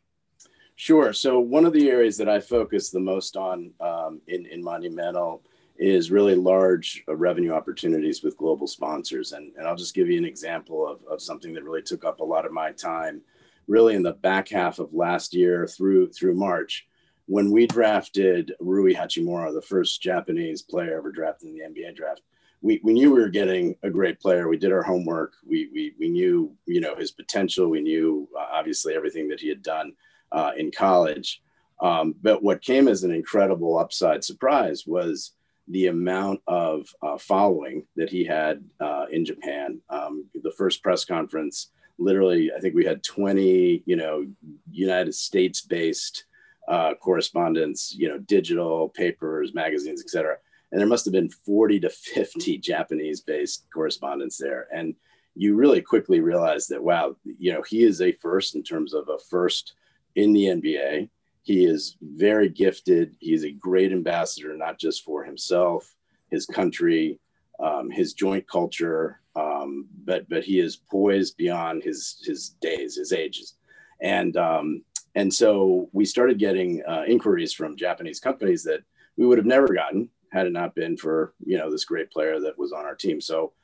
Sure. 0.81 1.13
So 1.13 1.41
one 1.41 1.67
of 1.67 1.73
the 1.73 1.91
areas 1.91 2.17
that 2.19 2.29
I 2.29 2.39
focus 2.39 2.89
the 2.89 3.01
most 3.01 3.37
on 3.37 3.73
um, 3.81 4.21
in, 4.29 4.47
in 4.47 4.63
Monumental 4.63 5.43
is 5.77 6.13
really 6.13 6.37
large 6.37 7.03
uh, 7.09 7.17
revenue 7.17 7.51
opportunities 7.51 8.23
with 8.23 8.37
global 8.37 8.69
sponsors. 8.69 9.33
And, 9.33 9.53
and 9.57 9.67
I'll 9.67 9.75
just 9.75 9.93
give 9.93 10.09
you 10.09 10.19
an 10.19 10.25
example 10.25 10.87
of, 10.87 11.01
of 11.11 11.21
something 11.21 11.53
that 11.55 11.65
really 11.65 11.83
took 11.83 12.05
up 12.05 12.21
a 12.21 12.25
lot 12.25 12.47
of 12.47 12.53
my 12.53 12.71
time, 12.71 13.23
really 13.67 13.97
in 13.97 14.05
the 14.05 14.13
back 14.13 14.51
half 14.51 14.79
of 14.79 14.95
last 14.95 15.35
year 15.35 15.67
through 15.67 16.13
through 16.13 16.37
March, 16.37 16.87
when 17.27 17.51
we 17.51 17.67
drafted 17.67 18.53
Rui 18.61 18.95
Hachimura, 18.95 19.53
the 19.53 19.61
first 19.61 20.01
Japanese 20.01 20.63
player 20.63 20.97
ever 20.97 21.11
drafted 21.11 21.49
in 21.49 21.55
the 21.55 21.81
NBA 21.81 21.97
draft. 21.97 22.21
We, 22.63 22.81
we 22.85 22.93
knew 22.93 23.13
we 23.13 23.21
were 23.21 23.29
getting 23.29 23.75
a 23.83 23.91
great 23.91 24.21
player. 24.21 24.47
We 24.47 24.59
did 24.59 24.73
our 24.73 24.85
homework. 24.85 25.33
We, 25.45 25.71
we, 25.73 25.95
we 25.99 26.09
knew, 26.09 26.55
you 26.67 26.81
know, 26.81 26.95
his 26.95 27.11
potential. 27.11 27.69
We 27.69 27.81
knew 27.81 28.29
uh, 28.39 28.47
obviously 28.53 28.95
everything 28.95 29.27
that 29.29 29.41
he 29.41 29.49
had 29.49 29.65
done 29.65 29.95
uh, 30.33 30.53
in 30.57 30.71
college. 30.71 31.43
Um, 31.81 32.15
but 32.21 32.43
what 32.43 32.63
came 32.63 32.89
as 32.89 33.05
an 33.05 33.13
incredible 33.13 33.79
upside 33.79 34.25
surprise 34.25 34.85
was 34.87 35.33
the 35.69 35.87
amount 35.87 36.41
of 36.47 36.89
uh, 37.03 37.19
following 37.19 37.87
that 37.97 38.11
he 38.11 38.25
had 38.25 38.65
uh, 38.81 39.07
in 39.11 39.25
Japan. 39.25 39.81
Um, 39.91 40.27
the 40.43 40.51
first 40.53 40.83
press 40.83 41.05
conference, 41.05 41.71
literally, 41.99 42.51
I 42.53 42.59
think 42.61 42.75
we 42.75 42.85
had 42.85 43.03
20, 43.03 43.83
you 43.85 43.97
know, 43.97 44.27
United 44.71 45.15
States 45.15 45.61
based 45.61 46.25
uh, 46.69 46.95
correspondents, 46.95 47.95
you 47.97 48.09
know, 48.09 48.19
digital 48.19 48.89
papers, 48.89 49.55
magazines, 49.55 50.03
etc. 50.03 50.37
And 50.71 50.81
there 50.81 50.89
must 50.89 51.05
have 51.05 51.13
been 51.13 51.31
40 51.31 51.81
to 51.81 51.91
50 51.91 52.59
Japanese 52.59 53.21
based 53.21 53.67
correspondents 53.73 54.39
there. 54.39 54.69
And 54.73 54.95
you 55.35 55.55
really 55.55 55.81
quickly 55.81 56.21
realize 56.21 56.67
that, 56.67 56.83
wow, 56.83 57.17
you 57.25 57.53
know, 57.53 57.63
he 57.63 57.85
is 57.85 58.01
a 58.01 58.13
first 58.13 58.55
in 58.55 58.63
terms 58.63 58.93
of 58.93 59.09
a 59.09 59.19
first 59.31 59.75
in 60.15 60.33
the 60.33 60.47
NBA 60.47 61.09
he 61.49 61.65
is 61.65 61.97
very 62.03 62.51
gifted. 62.51 63.17
He's 63.21 63.43
a 63.43 63.51
great 63.51 63.91
ambassador, 63.91 64.55
not 64.55 64.79
just 64.79 65.03
for 65.03 65.25
himself, 65.25 65.97
his 66.31 66.45
country, 66.45 67.21
um, 67.59 67.91
his 67.91 68.13
joint 68.13 68.47
culture, 68.47 69.23
um, 69.35 69.87
but 70.05 70.29
but 70.29 70.45
he 70.45 70.61
is 70.61 70.77
poised 70.77 71.39
beyond 71.39 71.83
his 71.83 72.23
his 72.23 72.51
days, 72.61 72.97
his 72.97 73.15
ages, 73.15 73.55
and 74.03 74.37
um, 74.37 74.85
and 75.15 75.33
so 75.33 75.89
we 75.93 76.05
started 76.05 76.39
getting 76.39 76.83
uh, 76.87 77.05
inquiries 77.09 77.55
from 77.55 77.79
Japanese 77.79 78.21
companies 78.21 78.63
that 78.65 78.83
we 79.17 79.25
would 79.25 79.39
have 79.39 79.47
never 79.47 79.69
gotten 79.69 80.11
had 80.31 80.47
it 80.47 80.53
not 80.53 80.75
been 80.75 80.99
for 80.99 81.33
you 81.47 81.57
know 81.57 81.71
this 81.71 81.87
great 81.87 82.11
player 82.11 82.39
that 82.41 82.59
was 82.59 82.73
on 82.73 82.85
our 82.85 82.95
team. 82.95 83.23
So 83.23 83.55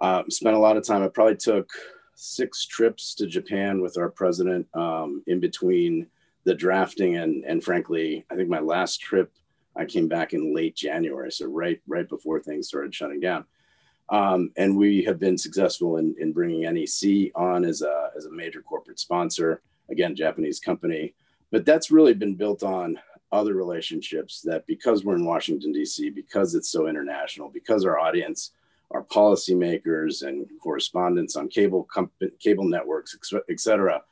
um, 0.00 0.30
spent 0.30 0.56
a 0.56 0.58
lot 0.58 0.78
of 0.78 0.86
time. 0.86 1.02
I 1.02 1.08
probably 1.08 1.36
took 1.36 1.68
six 2.16 2.66
trips 2.66 3.14
to 3.14 3.26
Japan 3.26 3.80
with 3.80 3.96
our 3.96 4.08
president 4.08 4.66
um, 4.74 5.22
in 5.26 5.38
between 5.38 6.08
the 6.44 6.54
drafting 6.54 7.16
and 7.16 7.44
and 7.44 7.62
frankly, 7.62 8.24
I 8.30 8.34
think 8.34 8.48
my 8.48 8.60
last 8.60 9.00
trip 9.00 9.32
I 9.76 9.84
came 9.84 10.08
back 10.08 10.32
in 10.32 10.54
late 10.54 10.74
January, 10.74 11.30
so 11.30 11.46
right 11.46 11.80
right 11.86 12.08
before 12.08 12.40
things 12.40 12.68
started 12.68 12.94
shutting 12.94 13.20
down. 13.20 13.44
Um, 14.08 14.52
and 14.56 14.76
we 14.76 15.02
have 15.04 15.18
been 15.18 15.36
successful 15.36 15.96
in, 15.96 16.14
in 16.18 16.32
bringing 16.32 16.62
NEC 16.62 17.32
on 17.34 17.64
as 17.64 17.82
a, 17.82 18.10
as 18.16 18.26
a 18.26 18.30
major 18.30 18.62
corporate 18.62 19.00
sponsor, 19.00 19.62
again, 19.90 20.14
Japanese 20.14 20.60
company. 20.60 21.14
But 21.50 21.64
that's 21.64 21.90
really 21.90 22.14
been 22.14 22.36
built 22.36 22.62
on 22.62 23.00
other 23.32 23.54
relationships 23.54 24.42
that 24.42 24.64
because 24.66 25.04
we're 25.04 25.16
in 25.16 25.24
Washington, 25.24 25.72
D.C., 25.72 26.10
because 26.10 26.54
it's 26.54 26.70
so 26.70 26.86
international, 26.86 27.48
because 27.48 27.84
our 27.84 27.98
audience 27.98 28.52
are 28.90 29.02
policymakers 29.04 30.26
and 30.26 30.46
correspondents 30.62 31.36
on 31.36 31.48
cable, 31.48 31.88
cable 32.38 32.64
networks, 32.64 33.16
et 33.48 33.60
cetera, 33.60 34.02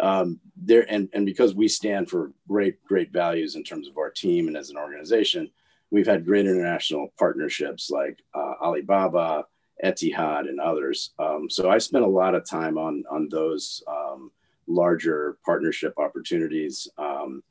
um, 0.00 0.38
there 0.56 0.86
and, 0.90 1.08
and 1.12 1.26
because 1.26 1.54
we 1.54 1.68
stand 1.68 2.08
for 2.08 2.32
great 2.46 2.82
great 2.84 3.12
values 3.12 3.56
in 3.56 3.64
terms 3.64 3.88
of 3.88 3.98
our 3.98 4.10
team 4.10 4.46
and 4.48 4.56
as 4.56 4.70
an 4.70 4.76
organization 4.76 5.50
we've 5.90 6.06
had 6.06 6.24
great 6.24 6.46
international 6.46 7.12
partnerships 7.18 7.90
like 7.90 8.22
uh, 8.34 8.54
alibaba 8.62 9.44
etihad 9.84 10.48
and 10.48 10.60
others. 10.60 11.12
Um, 11.18 11.48
so 11.50 11.70
i 11.70 11.78
spent 11.78 12.04
a 12.04 12.08
lot 12.08 12.34
of 12.34 12.48
time 12.48 12.78
on 12.78 13.04
on 13.10 13.28
those 13.28 13.82
um, 13.88 14.30
larger 14.66 15.38
partnership 15.44 15.94
opportunities. 15.98 16.88
Um, 16.98 17.42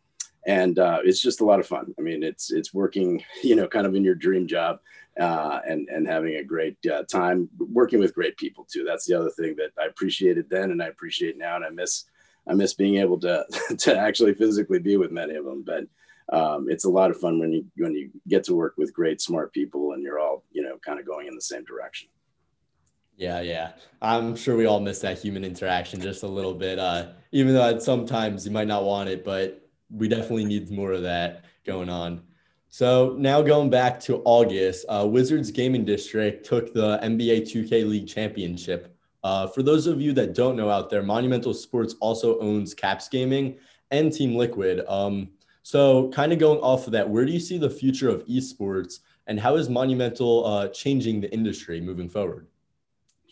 and 0.47 0.79
uh, 0.79 0.99
it's 1.03 1.21
just 1.21 1.41
a 1.41 1.45
lot 1.45 1.59
of 1.59 1.67
fun 1.67 1.93
i 1.99 2.01
mean 2.01 2.23
it's 2.23 2.51
it's 2.51 2.73
working 2.73 3.23
you 3.43 3.55
know 3.55 3.67
kind 3.67 3.85
of 3.85 3.95
in 3.95 4.03
your 4.03 4.15
dream 4.15 4.47
job 4.47 4.79
uh, 5.19 5.59
and 5.67 5.87
and 5.89 6.07
having 6.07 6.35
a 6.35 6.43
great 6.43 6.77
uh, 6.91 7.03
time 7.03 7.49
working 7.59 7.99
with 7.99 8.15
great 8.15 8.35
people 8.37 8.65
too 8.71 8.83
that's 8.83 9.05
the 9.05 9.13
other 9.13 9.29
thing 9.29 9.55
that 9.55 9.71
i 9.79 9.85
appreciated 9.85 10.49
then 10.49 10.71
and 10.71 10.81
i 10.81 10.87
appreciate 10.87 11.37
now 11.37 11.55
and 11.55 11.65
i 11.65 11.69
miss 11.69 12.05
I 12.47 12.53
miss 12.53 12.73
being 12.73 12.97
able 12.97 13.19
to 13.19 13.45
to 13.77 13.97
actually 13.97 14.33
physically 14.33 14.79
be 14.79 14.97
with 14.97 15.11
many 15.11 15.35
of 15.35 15.45
them. 15.45 15.63
But 15.63 15.85
um, 16.35 16.67
it's 16.69 16.85
a 16.85 16.89
lot 16.89 17.11
of 17.11 17.19
fun 17.19 17.39
when 17.39 17.51
you 17.51 17.65
when 17.77 17.93
you 17.93 18.09
get 18.27 18.43
to 18.45 18.55
work 18.55 18.75
with 18.77 18.93
great 18.93 19.21
smart 19.21 19.53
people 19.53 19.93
and 19.93 20.03
you're 20.03 20.19
all 20.19 20.43
you 20.51 20.63
know 20.63 20.77
kind 20.83 20.99
of 20.99 21.05
going 21.05 21.27
in 21.27 21.35
the 21.35 21.41
same 21.41 21.63
direction. 21.65 22.09
Yeah, 23.15 23.41
yeah. 23.41 23.71
I'm 23.99 24.35
sure 24.35 24.55
we 24.55 24.67
all 24.67 24.79
miss 24.79 24.99
that 24.99 25.17
human 25.17 25.43
interaction 25.43 25.99
just 25.99 26.21
a 26.21 26.27
little 26.27 26.53
bit. 26.53 26.77
Uh, 26.77 27.07
even 27.31 27.53
though 27.53 27.79
sometimes 27.79 28.45
you 28.45 28.51
might 28.51 28.67
not 28.67 28.83
want 28.83 29.09
it, 29.09 29.25
but 29.25 29.66
we 29.89 30.08
definitely 30.08 30.46
need 30.46 30.70
more 30.72 30.91
of 30.91 31.01
that 31.03 31.46
going 31.65 31.89
on. 31.89 32.22
So 32.70 33.15
now 33.17 33.41
going 33.41 33.70
back 33.70 34.00
to 34.01 34.22
August, 34.25 34.86
uh, 34.89 35.08
Wizards 35.10 35.51
Gaming 35.51 35.86
District 35.86 36.46
took 36.46 36.74
the 36.74 37.00
NBA 37.01 37.44
2K 37.44 37.88
League 37.88 38.08
Championship 38.08 38.98
uh, 39.27 39.46
for 39.46 39.63
those 39.63 39.88
of 39.88 40.00
you 40.00 40.13
that 40.13 40.34
don't 40.34 40.56
know 40.56 40.70
out 40.70 40.89
there, 40.89 41.03
Monumental 41.03 41.53
Sports 41.53 41.96
also 42.00 42.39
owns 42.39 42.74
Caps 42.74 43.10
Gaming 43.10 43.58
and 43.91 44.10
Team 44.10 44.36
Liquid. 44.36 44.86
Um, 44.88 45.29
so, 45.63 46.10
kind 46.12 46.32
of 46.32 46.39
going 46.39 46.60
off 46.60 46.86
of 46.86 46.94
that, 46.94 47.10
where 47.10 47.25
do 47.25 47.34
you 47.34 47.39
see 47.41 47.58
the 47.58 47.70
future 47.70 48.08
of 48.08 48.25
esports 48.25 49.00
and 49.27 49.38
how 49.38 49.56
is 49.56 49.67
Monumental 49.67 50.46
uh, 50.46 50.70
changing 50.70 51.20
the 51.20 51.29
industry 51.34 51.82
moving 51.82 52.08
forward? 52.08 52.48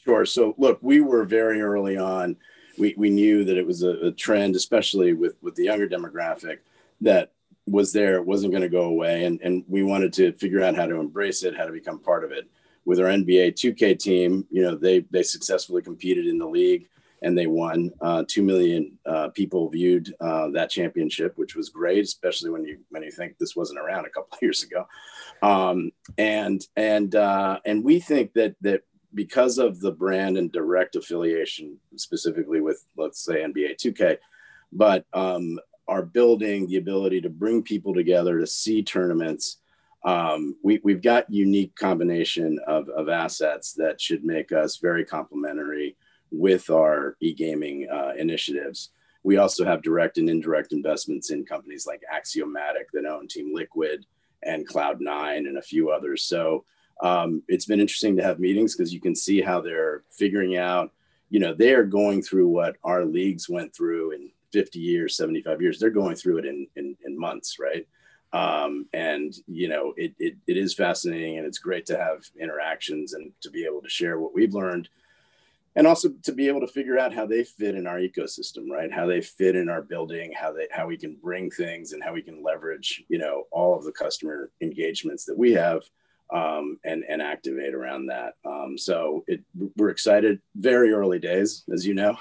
Sure. 0.04 0.26
So, 0.26 0.54
look, 0.58 0.80
we 0.82 1.00
were 1.00 1.24
very 1.24 1.62
early 1.62 1.96
on. 1.96 2.36
We, 2.78 2.94
we 2.98 3.10
knew 3.10 3.44
that 3.46 3.58
it 3.58 3.66
was 3.66 3.84
a, 3.84 4.08
a 4.08 4.12
trend, 4.12 4.56
especially 4.56 5.14
with, 5.14 5.36
with 5.42 5.56
the 5.56 5.66
younger 5.66 5.88
demographic, 5.88 6.60
that 7.02 7.32
was 7.68 7.94
there, 7.94 8.22
wasn't 8.22 8.52
going 8.52 8.64
to 8.64 8.70
go 8.70 8.84
away. 8.84 9.26
And, 9.26 9.40
and 9.42 9.64
we 9.68 9.84
wanted 9.84 10.14
to 10.14 10.34
figure 10.34 10.62
out 10.62 10.76
how 10.76 10.86
to 10.86 11.00
embrace 11.00 11.44
it, 11.44 11.58
how 11.58 11.66
to 11.66 11.72
become 11.72 12.00
part 12.00 12.24
of 12.24 12.32
it 12.32 12.50
with 12.86 13.00
our 13.00 13.08
NBA 13.08 13.54
2K 13.54 13.98
team, 13.98 14.46
you 14.50 14.62
know, 14.62 14.76
they 14.76 15.00
they 15.12 15.24
successfully 15.24 15.82
competed 15.82 16.28
in 16.28 16.38
the 16.38 16.48
league 16.48 16.88
and 17.22 17.38
they 17.38 17.48
won. 17.48 17.92
Uh, 18.00 18.24
Two 18.28 18.44
million 18.44 18.98
uh, 19.06 19.30
people 19.30 19.68
viewed 19.70 20.16
uh, 20.22 20.50
that 20.52 20.70
championship, 20.70 21.34
which 21.36 21.56
was 21.56 21.70
great, 21.70 22.04
especially 22.04 22.52
when 22.52 22.64
you 22.64 22.78
when 22.90 23.04
you 23.04 23.12
think 23.12 23.38
this 23.38 23.56
wasn't 23.56 23.80
around 23.80 24.06
a 24.06 24.10
couple 24.10 24.36
of 24.36 24.40
years 24.42 24.64
ago. 24.64 24.88
Um, 25.42 25.92
and 26.18 26.66
and 26.76 27.16
uh, 27.16 27.60
and 27.66 27.84
we 27.84 28.00
think 28.00 28.34
that 28.34 28.56
that 28.62 28.84
because 29.16 29.58
of 29.58 29.80
the 29.80 29.92
brand 29.92 30.38
and 30.38 30.52
direct 30.52 30.96
affiliation, 30.96 31.78
specifically 31.96 32.62
with 32.62 32.86
let's 32.98 33.24
say 33.24 33.36
NBA 33.36 33.78
2K, 33.78 34.18
but 34.72 35.06
um, 35.14 35.60
are 35.88 36.04
building 36.04 36.68
the 36.68 36.78
ability 36.78 37.22
to 37.22 37.30
bring 37.30 37.64
people 37.64 37.94
together 37.94 38.40
to 38.40 38.48
see 38.48 38.84
tournaments 38.84 39.58
um, 40.06 40.56
we, 40.64 40.80
we've 40.84 41.02
got 41.02 41.30
unique 41.32 41.76
combination 41.76 42.60
of, 42.68 42.88
of 42.90 43.10
assets 43.10 43.74
that 43.74 44.00
should 44.00 44.24
make 44.24 44.52
us 44.52 44.78
very 44.78 45.04
complementary 45.04 45.98
with 46.32 46.70
our 46.70 47.18
e-gaming 47.22 47.88
uh, 47.92 48.14
initiatives. 48.16 48.92
We 49.24 49.38
also 49.38 49.66
have 49.66 49.82
direct 49.82 50.20
and 50.20 50.30
indirect 50.30 50.74
investments 50.74 51.32
in 51.32 51.44
companies 51.44 51.88
like 51.88 52.04
Axiomatic 52.12 52.92
that 52.94 53.08
own 53.08 53.28
Team 53.28 53.52
Liquid 53.52 54.06
and 54.44 54.68
Cloud9 54.70 55.38
and 55.38 55.58
a 55.58 55.64
few 55.64 55.90
others. 55.90 56.24
So 56.24 56.66
um, 57.02 57.44
it's 57.48 57.66
been 57.66 57.80
interesting 57.80 58.16
to 58.18 58.24
have 58.24 58.40
meetings 58.40 58.76
because 58.76 58.94
you 58.94 59.02
can 59.02 59.16
see 59.16 59.42
how 59.42 59.62
they're 59.62 60.04
figuring 60.12 60.58
out, 60.58 60.92
you 61.30 61.40
know, 61.40 61.54
they 61.54 61.74
are 61.74 61.84
going 61.84 62.22
through 62.22 62.48
what 62.48 62.78
our 62.84 63.06
leagues 63.06 63.50
went 63.50 63.76
through 63.76 64.12
in 64.12 64.32
50 64.54 64.80
years, 64.80 65.18
75 65.18 65.62
years. 65.62 65.80
They're 65.80 65.90
going 65.90 66.16
through 66.16 66.38
it 66.40 66.46
in, 66.46 66.68
in, 66.76 66.96
in 67.06 67.20
months, 67.20 67.58
right? 67.60 67.86
Um, 68.34 68.88
and 68.92 69.34
you 69.48 69.70
know 69.70 69.94
it, 69.96 70.14
it, 70.20 70.36
it 70.46 70.58
is 70.58 70.74
fascinating 70.74 71.38
and 71.38 71.48
it's 71.48 71.60
great 71.60 71.86
to 71.86 71.98
have 71.98 72.26
interactions 72.38 73.14
and 73.14 73.32
to 73.40 73.50
be 73.50 73.66
able 73.66 73.82
to 73.82 73.88
share 73.88 74.20
what 74.20 74.34
we've 74.34 74.54
learned 74.54 74.90
and 75.78 75.88
also 75.88 76.10
to 76.24 76.34
be 76.34 76.50
able 76.50 76.60
to 76.60 76.68
figure 76.68 76.98
out 76.98 77.14
how 77.14 77.26
they 77.26 77.46
fit 77.46 77.76
in 77.76 77.88
our 77.88 77.98
ecosystem 77.98 78.70
right 78.70 78.92
how 78.92 79.06
they 79.06 79.22
fit 79.22 79.56
in 79.56 79.70
our 79.70 79.82
building 79.82 80.34
how 80.34 80.52
they 80.52 80.68
how 80.70 80.86
we 80.86 80.98
can 80.98 81.16
bring 81.16 81.50
things 81.50 81.94
and 81.94 82.04
how 82.04 82.12
we 82.12 82.22
can 82.22 82.44
leverage 82.44 83.06
you 83.08 83.18
know 83.18 83.44
all 83.52 83.74
of 83.74 83.86
the 83.86 83.92
customer 83.94 84.52
engagements 84.60 85.24
that 85.24 85.38
we 85.38 85.54
have 85.54 85.84
um, 86.34 86.80
and 86.84 87.04
and 87.08 87.22
activate 87.22 87.74
around 87.74 88.08
that. 88.08 88.34
Um, 88.46 88.78
so 88.78 89.24
it, 89.28 89.42
we're 89.78 89.90
excited. 89.90 90.42
Very 90.56 90.92
early 90.92 91.20
days, 91.20 91.64
as 91.72 91.86
you 91.86 91.94
know. 91.94 92.18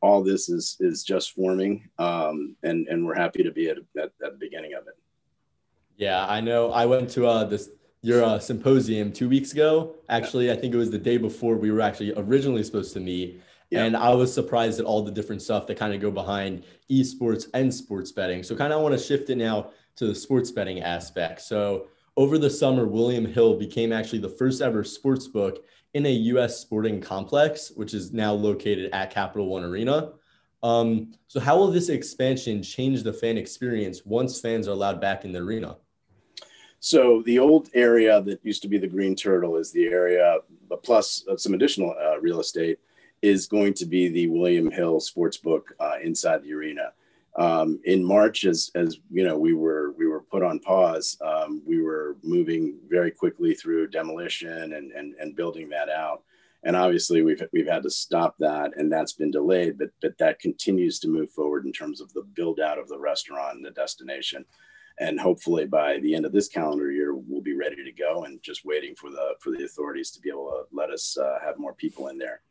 All 0.00 0.22
this 0.22 0.48
is 0.48 0.76
is 0.78 1.02
just 1.02 1.32
forming, 1.32 1.88
um, 1.98 2.54
and 2.62 2.86
and 2.86 3.04
we're 3.04 3.16
happy 3.16 3.42
to 3.42 3.50
be 3.50 3.68
at, 3.68 3.78
at, 3.96 4.12
at, 4.24 4.32
the 4.32 4.38
beginning 4.38 4.74
of 4.74 4.86
it. 4.86 4.94
Yeah, 5.96 6.24
I 6.24 6.40
know. 6.40 6.70
I 6.70 6.86
went 6.86 7.10
to 7.10 7.26
uh, 7.26 7.44
this 7.44 7.70
your 8.02 8.22
uh, 8.22 8.38
symposium 8.38 9.12
two 9.12 9.28
weeks 9.28 9.52
ago. 9.52 9.96
Actually. 10.08 10.50
I 10.52 10.56
think 10.56 10.72
it 10.72 10.76
was 10.76 10.90
the 10.90 10.98
day 10.98 11.16
before 11.16 11.56
we 11.56 11.70
were 11.70 11.80
actually 11.80 12.12
originally 12.16 12.62
supposed 12.62 12.92
to 12.94 13.00
meet. 13.00 13.42
Yeah. 13.70 13.84
And 13.84 13.96
I 13.96 14.14
was 14.14 14.32
surprised 14.32 14.80
at 14.80 14.86
all 14.86 15.02
the 15.02 15.10
different 15.10 15.42
stuff 15.42 15.66
that 15.66 15.76
kind 15.76 15.92
of 15.92 16.00
go 16.00 16.10
behind 16.10 16.64
esports 16.90 17.48
and 17.52 17.74
sports 17.74 18.12
betting. 18.12 18.42
So 18.42 18.56
kind 18.56 18.72
of 18.72 18.80
want 18.80 18.96
to 18.96 19.04
shift 19.04 19.28
it 19.30 19.36
now 19.36 19.72
to 19.96 20.06
the 20.06 20.14
sports 20.14 20.50
betting 20.50 20.80
aspect. 20.80 21.42
So 21.42 21.88
over 22.18 22.36
the 22.36 22.50
summer, 22.50 22.84
William 22.84 23.24
Hill 23.24 23.54
became 23.54 23.92
actually 23.92 24.18
the 24.18 24.28
first 24.28 24.60
ever 24.60 24.82
sports 24.82 25.28
book 25.28 25.64
in 25.94 26.04
a 26.04 26.12
U.S. 26.32 26.58
sporting 26.58 27.00
complex, 27.00 27.70
which 27.76 27.94
is 27.94 28.12
now 28.12 28.32
located 28.32 28.90
at 28.92 29.12
Capital 29.12 29.46
One 29.46 29.62
Arena. 29.62 30.14
Um, 30.64 31.12
so, 31.28 31.38
how 31.38 31.56
will 31.56 31.70
this 31.70 31.90
expansion 31.90 32.60
change 32.60 33.04
the 33.04 33.12
fan 33.12 33.38
experience 33.38 34.04
once 34.04 34.40
fans 34.40 34.66
are 34.66 34.72
allowed 34.72 35.00
back 35.00 35.24
in 35.24 35.30
the 35.30 35.38
arena? 35.38 35.76
So, 36.80 37.22
the 37.22 37.38
old 37.38 37.68
area 37.72 38.20
that 38.22 38.44
used 38.44 38.62
to 38.62 38.68
be 38.68 38.78
the 38.78 38.88
Green 38.88 39.14
Turtle 39.14 39.56
is 39.56 39.70
the 39.70 39.86
area, 39.86 40.38
plus 40.82 41.24
some 41.36 41.54
additional 41.54 41.94
uh, 42.02 42.18
real 42.18 42.40
estate, 42.40 42.80
is 43.22 43.46
going 43.46 43.74
to 43.74 43.86
be 43.86 44.08
the 44.08 44.26
William 44.26 44.72
Hill 44.72 44.98
Sportsbook 44.98 45.66
uh, 45.78 45.98
inside 46.02 46.42
the 46.42 46.52
arena 46.52 46.92
um, 47.38 47.80
in 47.84 48.04
March, 48.04 48.44
as 48.44 48.70
as 48.74 48.98
you 49.10 49.24
know, 49.24 49.38
we 49.38 49.52
were 49.52 49.87
put 50.38 50.46
on 50.46 50.60
pause. 50.60 51.16
Um, 51.20 51.62
we 51.66 51.82
were 51.82 52.16
moving 52.22 52.78
very 52.88 53.10
quickly 53.10 53.54
through 53.54 53.88
demolition 53.88 54.74
and, 54.74 54.92
and 54.92 55.14
and 55.18 55.34
building 55.34 55.68
that 55.70 55.88
out, 55.88 56.22
and 56.62 56.76
obviously 56.76 57.22
we've 57.22 57.42
we've 57.52 57.68
had 57.68 57.82
to 57.82 57.90
stop 57.90 58.36
that, 58.38 58.72
and 58.76 58.90
that's 58.90 59.14
been 59.14 59.32
delayed. 59.32 59.78
But 59.78 59.90
but 60.00 60.16
that 60.18 60.38
continues 60.38 61.00
to 61.00 61.08
move 61.08 61.30
forward 61.30 61.66
in 61.66 61.72
terms 61.72 62.00
of 62.00 62.12
the 62.12 62.22
build 62.22 62.60
out 62.60 62.78
of 62.78 62.88
the 62.88 62.98
restaurant 62.98 63.56
and 63.56 63.64
the 63.64 63.72
destination, 63.72 64.44
and 65.00 65.18
hopefully 65.18 65.66
by 65.66 65.98
the 65.98 66.14
end 66.14 66.24
of 66.24 66.32
this 66.32 66.48
calendar 66.48 66.92
year, 66.92 67.14
we'll 67.16 67.42
be 67.42 67.56
ready 67.56 67.82
to 67.82 67.92
go 67.92 68.24
and 68.24 68.40
just 68.42 68.64
waiting 68.64 68.94
for 68.94 69.10
the 69.10 69.34
for 69.40 69.50
the 69.50 69.64
authorities 69.64 70.12
to 70.12 70.20
be 70.20 70.30
able 70.30 70.50
to 70.50 70.76
let 70.76 70.90
us 70.90 71.18
uh, 71.18 71.38
have 71.44 71.58
more 71.58 71.74
people 71.74 72.08
in 72.08 72.18
there 72.18 72.42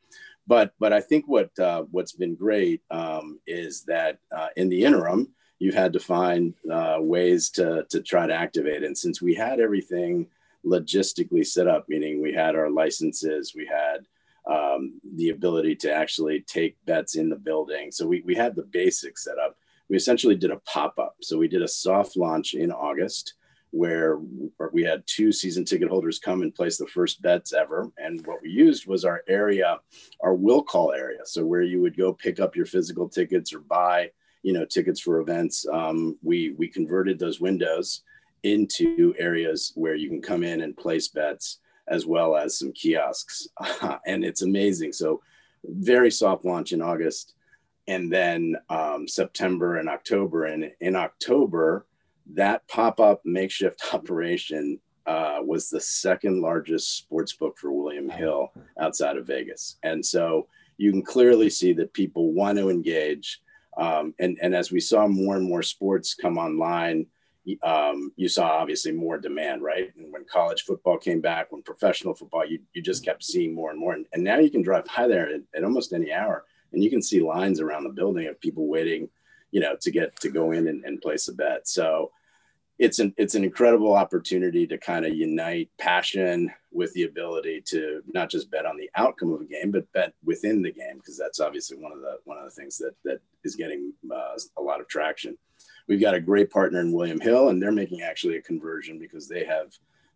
but 0.46 0.74
but 0.80 0.94
I 0.94 1.02
think 1.02 1.26
what 1.28 1.58
uh, 1.60 1.84
what's 1.92 2.14
been 2.14 2.36
great 2.36 2.82
um, 2.90 3.40
is 3.46 3.84
that 3.84 4.20
uh, 4.36 4.48
in 4.56 4.70
the 4.70 4.84
interim, 4.86 5.34
you've 5.60 5.76
had 5.76 5.94
to 5.94 6.00
find 6.00 6.54
uh, 6.72 6.98
ways 7.00 7.50
to 7.52 7.86
to 7.90 8.02
try 8.02 8.28
to 8.28 8.34
activate. 8.34 8.84
And 8.84 8.98
since 8.98 9.22
we 9.22 9.34
had 9.34 9.60
everything 9.60 10.28
logistically 10.66 11.46
set 11.46 11.68
up, 11.68 11.86
meaning 11.88 12.22
we 12.22 12.34
had 12.34 12.56
our 12.56 12.70
licenses, 12.70 13.54
we 13.56 13.66
had 13.66 14.06
um, 14.50 15.00
the 15.16 15.30
ability 15.30 15.76
to 15.76 15.94
actually 15.94 16.42
take 16.42 16.78
bets 16.86 17.16
in 17.16 17.30
the 17.30 17.36
building, 17.36 17.92
so 17.92 18.08
we 18.08 18.22
we 18.26 18.36
had 18.36 18.56
the 18.56 18.64
basics 18.64 19.24
set 19.24 19.38
up. 19.38 19.56
We 19.90 19.96
essentially 19.96 20.36
did 20.36 20.52
a 20.52 20.60
pop 20.60 21.00
up. 21.00 21.16
So 21.22 21.38
we 21.38 21.48
did 21.48 21.62
a 21.62 21.68
soft 21.68 22.18
launch 22.18 22.54
in 22.54 22.72
August 22.72 23.36
where 23.72 24.20
we 24.72 24.84
had 24.84 25.04
two 25.08 25.32
season 25.32 25.66
ticket 25.66 25.90
holders 25.90 26.20
come 26.20 26.42
and 26.42 26.56
place 26.56 26.78
the 26.78 26.88
first 26.88 27.22
bets 27.22 27.54
ever. 27.54 27.92
And 27.98 28.26
what 28.26 28.42
we 28.42 28.50
used 28.50 28.88
was 28.88 29.06
our 29.06 29.24
area, 29.28 29.80
our 30.22 30.34
will 30.34 30.64
call 30.64 30.94
area. 30.94 31.20
So 31.26 31.46
where 31.46 31.62
you 31.62 31.82
would 31.82 31.98
go 31.98 32.14
pick 32.14 32.40
up 32.40 32.56
your 32.56 32.66
physical 32.66 33.10
tickets 33.10 33.54
or 33.54 33.60
buy, 33.60 34.12
you 34.48 34.54
know, 34.54 34.64
tickets 34.64 35.02
for 35.02 35.20
events. 35.20 35.66
Um, 35.74 36.18
we 36.24 36.52
we 36.58 36.70
converted 36.70 37.20
those 37.20 37.42
windows 37.42 38.04
into 38.44 39.14
areas 39.20 39.74
where 39.76 39.96
you 39.96 40.08
can 40.08 40.22
come 40.22 40.42
in 40.42 40.62
and 40.62 40.78
place 40.78 41.10
bets 41.10 41.60
as 41.90 42.06
well 42.06 42.38
as 42.38 42.58
some 42.58 42.72
kiosks. 42.72 43.50
and 44.06 44.24
it's 44.24 44.44
amazing. 44.44 44.94
So 44.94 45.22
very 45.66 46.10
soft 46.10 46.46
launch 46.46 46.72
in 46.72 46.82
August 46.82 47.34
and 47.90 48.10
then 48.10 48.56
um, 48.70 49.06
September 49.06 49.80
and 49.80 49.90
October. 49.90 50.46
And 50.46 50.72
in 50.80 50.96
October, 50.96 51.86
that 52.34 52.66
pop-up 52.70 53.20
makeshift 53.26 53.82
operation 53.94 54.80
uh, 55.06 55.40
was 55.42 55.70
the 55.70 55.82
second 55.82 56.40
largest 56.40 56.98
sports 56.98 57.34
book 57.34 57.58
for 57.58 57.74
William 57.74 58.08
Hill 58.08 58.54
outside 58.80 59.18
of 59.18 59.28
Vegas. 59.28 59.76
And 59.84 60.06
so 60.06 60.48
you 60.78 60.94
can 60.94 61.04
clearly 61.04 61.50
see 61.50 61.74
that 61.74 61.92
people 61.92 62.32
want 62.32 62.58
to 62.60 62.70
engage. 62.70 63.42
Um, 63.78 64.14
and, 64.20 64.38
and 64.42 64.56
as 64.56 64.72
we 64.72 64.80
saw 64.80 65.08
more 65.08 65.36
and 65.36 65.48
more 65.48 65.64
sports 65.64 66.14
come 66.14 66.38
online, 66.38 67.06
um, 67.64 68.12
you 68.18 68.28
saw 68.28 68.50
obviously 68.50 68.92
more 68.92 69.18
demand, 69.18 69.62
right? 69.62 69.94
And 69.96 70.12
when 70.12 70.26
college 70.26 70.64
football 70.64 70.98
came 70.98 71.22
back, 71.22 71.52
when 71.52 71.62
professional 71.62 72.14
football, 72.14 72.46
you, 72.46 72.60
you 72.74 72.82
just 72.82 73.06
kept 73.06 73.24
seeing 73.24 73.54
more 73.54 73.72
and 73.72 73.80
more. 73.80 73.94
And, 73.94 74.06
and 74.12 74.24
now 74.24 74.40
you 74.40 74.50
can 74.50 74.64
drive 74.64 74.86
by 74.86 75.08
there 75.08 75.30
at, 75.30 75.42
at 75.56 75.64
almost 75.64 75.94
any 75.94 76.12
hour 76.12 76.44
and 76.74 76.84
you 76.84 76.90
can 76.90 77.02
see 77.02 77.22
lines 77.22 77.62
around 77.62 77.84
the 77.84 77.90
building 77.90 78.28
of 78.28 78.42
people 78.42 78.68
waiting 78.68 79.08
you 79.52 79.60
know, 79.60 79.76
to 79.82 79.92
get 79.92 80.16
to 80.20 80.30
go 80.30 80.52
in 80.52 80.68
and, 80.68 80.84
and 80.84 81.02
place 81.02 81.28
a 81.28 81.34
bet. 81.34 81.68
So 81.68 82.12
it's 82.80 83.00
an 83.00 83.14
it's 83.18 83.36
an 83.36 83.44
incredible 83.44 83.96
opportunity 83.96 84.68
to 84.68 84.78
kind 84.78 85.06
of 85.06 85.16
unite 85.16 85.70
passion 85.80 86.52
with 86.72 86.94
the 86.94 87.04
ability 87.04 87.62
to 87.66 88.02
not 88.14 88.30
just 88.30 88.52
bet 88.52 88.66
on 88.66 88.78
the 88.78 88.90
outcome 88.96 89.34
of 89.34 89.42
a 89.42 89.46
game, 89.46 89.72
but 89.72 89.92
bet 89.94 90.14
within 90.24 90.62
the 90.62 90.72
game 90.72 90.98
because 90.98 91.18
that's 91.18 91.40
obviously 91.40 91.78
one 91.78 91.92
of 91.92 92.02
the 92.02 92.18
one 92.26 92.38
of 92.38 92.46
the 92.46 92.52
things 92.52 92.78
that 92.78 92.94
that 93.04 93.20
is 93.44 93.56
getting 93.56 93.94
uh, 94.14 94.38
a 94.58 94.62
lot 94.62 94.80
of 94.80 94.88
traction. 94.88 95.38
We've 95.88 96.02
got 96.02 96.14
a 96.14 96.20
great 96.20 96.52
partner 96.52 96.82
in 96.82 96.92
William 96.92 97.20
Hill, 97.20 97.50
and 97.50 97.62
they're 97.62 97.72
making 97.72 98.02
actually 98.02 98.38
a 98.38 98.42
conversion 98.42 99.00
because 99.00 99.28
they 99.28 99.46
have 99.46 99.72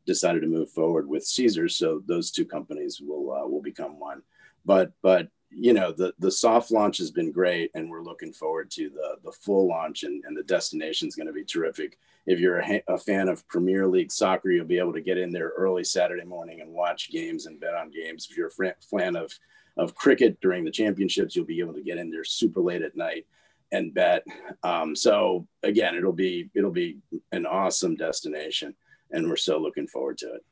decided 0.05 0.41
to 0.41 0.47
move 0.47 0.69
forward 0.69 1.07
with 1.07 1.25
Caesars. 1.25 1.77
So 1.77 2.01
those 2.05 2.29
two 2.29 2.45
companies 2.45 3.01
will 3.01 3.31
uh, 3.31 3.47
will 3.47 3.61
become 3.61 3.99
one. 3.99 4.21
But 4.65 4.91
but 5.01 5.29
you 5.53 5.73
know 5.73 5.91
the 5.91 6.13
the 6.19 6.31
soft 6.31 6.71
launch 6.71 6.97
has 6.97 7.11
been 7.11 7.31
great 7.31 7.71
and 7.75 7.89
we're 7.89 8.03
looking 8.03 8.31
forward 8.31 8.71
to 8.71 8.89
the 8.89 9.17
the 9.23 9.31
full 9.31 9.67
launch 9.67 10.03
and, 10.03 10.23
and 10.25 10.35
the 10.35 10.43
destination 10.43 11.07
is 11.07 11.15
going 11.15 11.27
to 11.27 11.33
be 11.33 11.43
terrific. 11.43 11.97
If 12.25 12.39
you're 12.39 12.59
a, 12.59 12.83
a, 12.87 12.97
fan 12.97 13.27
of 13.27 13.47
premier 13.47 13.87
league 13.87 14.11
soccer 14.11 14.49
you'll 14.49 14.65
be 14.65 14.77
able 14.77 14.93
to 14.93 15.01
get 15.01 15.17
in 15.17 15.31
there 15.31 15.51
early 15.57 15.83
saturday 15.83 16.23
morning 16.23 16.61
and 16.61 16.71
watch 16.71 17.11
games 17.11 17.45
and 17.45 17.59
bet 17.59 17.75
on 17.75 17.91
games. 17.91 18.27
If 18.29 18.37
you're 18.37 18.47
a 18.47 18.73
fan 18.89 19.15
of 19.15 19.31
of 19.77 19.95
cricket 19.95 20.39
during 20.41 20.63
the 20.63 20.71
championships 20.71 21.35
you'll 21.35 21.45
be 21.45 21.59
able 21.59 21.73
to 21.73 21.83
get 21.83 21.97
in 21.97 22.09
there 22.09 22.23
super 22.23 22.61
late 22.61 22.81
at 22.81 22.95
night 22.95 23.25
and 23.73 23.93
bet. 23.93 24.23
Um, 24.63 24.95
so 24.95 25.47
again 25.63 25.95
it'll 25.95 26.13
be 26.13 26.49
it'll 26.55 26.71
be 26.71 26.99
an 27.31 27.45
awesome 27.45 27.95
destination 27.95 28.73
and 29.11 29.27
we're 29.27 29.35
so 29.35 29.57
looking 29.57 29.87
forward 29.87 30.17
to 30.19 30.33
it 30.35 30.45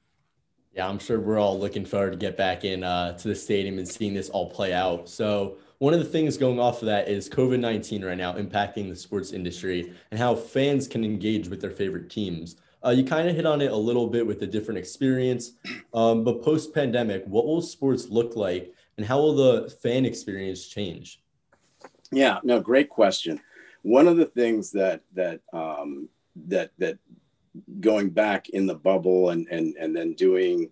yeah, 0.80 0.88
I'm 0.88 0.98
sure 0.98 1.20
we're 1.20 1.38
all 1.38 1.60
looking 1.60 1.84
forward 1.84 2.12
to 2.12 2.18
get 2.18 2.38
back 2.38 2.64
in 2.64 2.86
uh, 2.86 3.12
to 3.18 3.28
the 3.28 3.36
stadium 3.36 3.80
and 3.80 3.86
seeing 3.88 4.14
this 4.14 4.30
all 4.30 4.50
play 4.50 4.72
out. 4.74 5.10
So 5.10 5.58
one 5.80 5.94
of 5.94 6.00
the 6.00 6.06
things 6.06 6.38
going 6.38 6.58
off 6.58 6.82
of 6.82 6.86
that 6.86 7.10
is 7.10 7.30
COVID 7.30 7.60
19 7.60 8.06
right 8.06 8.16
now 8.16 8.36
impacting 8.36 8.88
the 8.88 8.96
sports 8.96 9.34
industry 9.34 9.94
and 10.12 10.18
how 10.18 10.36
fans 10.36 10.88
can 10.88 11.04
engage 11.04 11.50
with 11.50 11.60
their 11.60 11.70
favorite 11.70 12.10
teams. 12.10 12.56
Uh, 12.82 12.92
you 12.92 13.04
kind 13.04 13.28
of 13.28 13.36
hit 13.36 13.46
on 13.46 13.60
it 13.60 13.74
a 13.74 13.76
little 13.76 14.08
bit 14.08 14.26
with 14.26 14.42
a 14.42 14.48
different 14.48 14.78
experience, 14.78 15.52
um, 15.94 16.24
but 16.24 16.42
post 16.42 16.74
pandemic, 16.74 17.26
what 17.26 17.46
will 17.46 17.62
sports 17.62 18.08
look 18.08 18.38
like 18.38 18.74
and 18.96 19.06
how 19.06 19.18
will 19.18 19.36
the 19.36 19.70
fan 19.84 20.06
experience 20.06 20.66
change? 20.66 21.22
Yeah, 22.10 22.40
no, 22.42 22.62
great 22.62 22.88
question. 22.88 23.42
One 23.82 24.08
of 24.08 24.16
the 24.16 24.28
things 24.28 24.72
that 24.72 25.02
that 25.14 25.42
um, 25.52 26.08
that 26.48 26.72
that 26.78 27.00
going 27.80 28.10
back 28.10 28.50
in 28.50 28.66
the 28.66 28.76
bubble 28.76 29.30
and 29.30 29.48
and 29.50 29.76
and 29.76 29.96
then 29.96 30.14
doing 30.14 30.70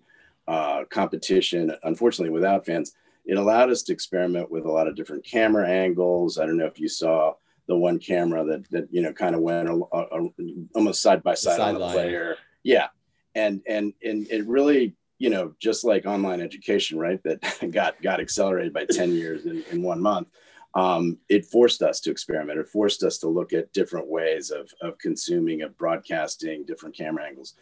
uh, 0.47 0.85
competition, 0.89 1.75
unfortunately 1.83 2.31
without 2.31 2.65
fans, 2.65 2.93
it 3.25 3.37
allowed 3.37 3.69
us 3.69 3.83
to 3.83 3.93
experiment 3.93 4.49
with 4.49 4.65
a 4.65 4.71
lot 4.71 4.87
of 4.87 4.95
different 4.95 5.25
camera 5.25 5.67
angles. 5.67 6.39
I 6.39 6.45
don't 6.45 6.57
know 6.57 6.65
if 6.65 6.79
you 6.79 6.87
saw 6.87 7.33
the 7.67 7.77
one 7.77 7.99
camera 7.99 8.45
that 8.45 8.69
that 8.71 8.87
you 8.91 9.01
know 9.01 9.13
kind 9.13 9.35
of 9.35 9.41
went 9.41 9.69
a, 9.69 9.73
a, 9.73 10.29
almost 10.75 11.01
side 11.01 11.23
by 11.23 11.33
side 11.33 11.59
on 11.59 11.73
the 11.73 11.79
line. 11.79 11.93
player. 11.93 12.37
Yeah, 12.63 12.87
and 13.35 13.61
and 13.67 13.93
and 14.03 14.27
it 14.29 14.47
really 14.47 14.95
you 15.17 15.29
know 15.29 15.53
just 15.59 15.83
like 15.83 16.05
online 16.05 16.41
education, 16.41 16.97
right? 16.97 17.21
That 17.23 17.41
got 17.71 18.01
got 18.01 18.19
accelerated 18.19 18.73
by 18.73 18.85
ten 18.85 19.11
years 19.11 19.45
in, 19.45 19.63
in 19.71 19.81
one 19.81 20.01
month 20.01 20.27
um, 20.75 21.17
it 21.29 21.45
forced 21.45 21.81
us 21.81 21.99
to 22.01 22.11
experiment. 22.11 22.59
It 22.59 22.69
forced 22.69 23.03
us 23.03 23.17
to 23.19 23.27
look 23.27 23.53
at 23.53 23.73
different 23.73 24.07
ways 24.07 24.51
of, 24.51 24.69
of 24.81 24.97
consuming, 24.99 25.61
of 25.61 25.77
broadcasting, 25.77 26.65
different 26.65 26.95
camera 26.95 27.25
angles. 27.25 27.55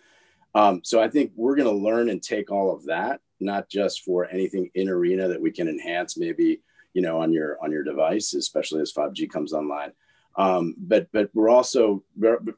Um, 0.54 0.82
so 0.84 1.02
I 1.02 1.10
think 1.10 1.32
we're 1.36 1.56
going 1.56 1.68
to 1.68 1.84
learn 1.84 2.10
and 2.10 2.22
take 2.22 2.52
all 2.52 2.74
of 2.74 2.86
that, 2.86 3.20
not 3.39 3.70
just 3.70 4.04
for 4.04 4.26
anything 4.30 4.70
in 4.74 4.89
arena 4.89 5.28
that 5.28 5.41
we 5.41 5.52
can 5.52 5.68
enhance, 5.68 6.18
maybe 6.18 6.62
you 6.94 7.02
know 7.02 7.20
on 7.20 7.34
your 7.34 7.58
on 7.62 7.72
your 7.72 7.84
device, 7.84 8.34
especially 8.34 8.82
as 8.82 8.94
5G 8.94 9.30
comes 9.30 9.54
online. 9.54 9.91
Um, 10.38 10.76
but 10.78 11.08
but 11.12 11.30
we're 11.34 11.50
also 11.50 12.04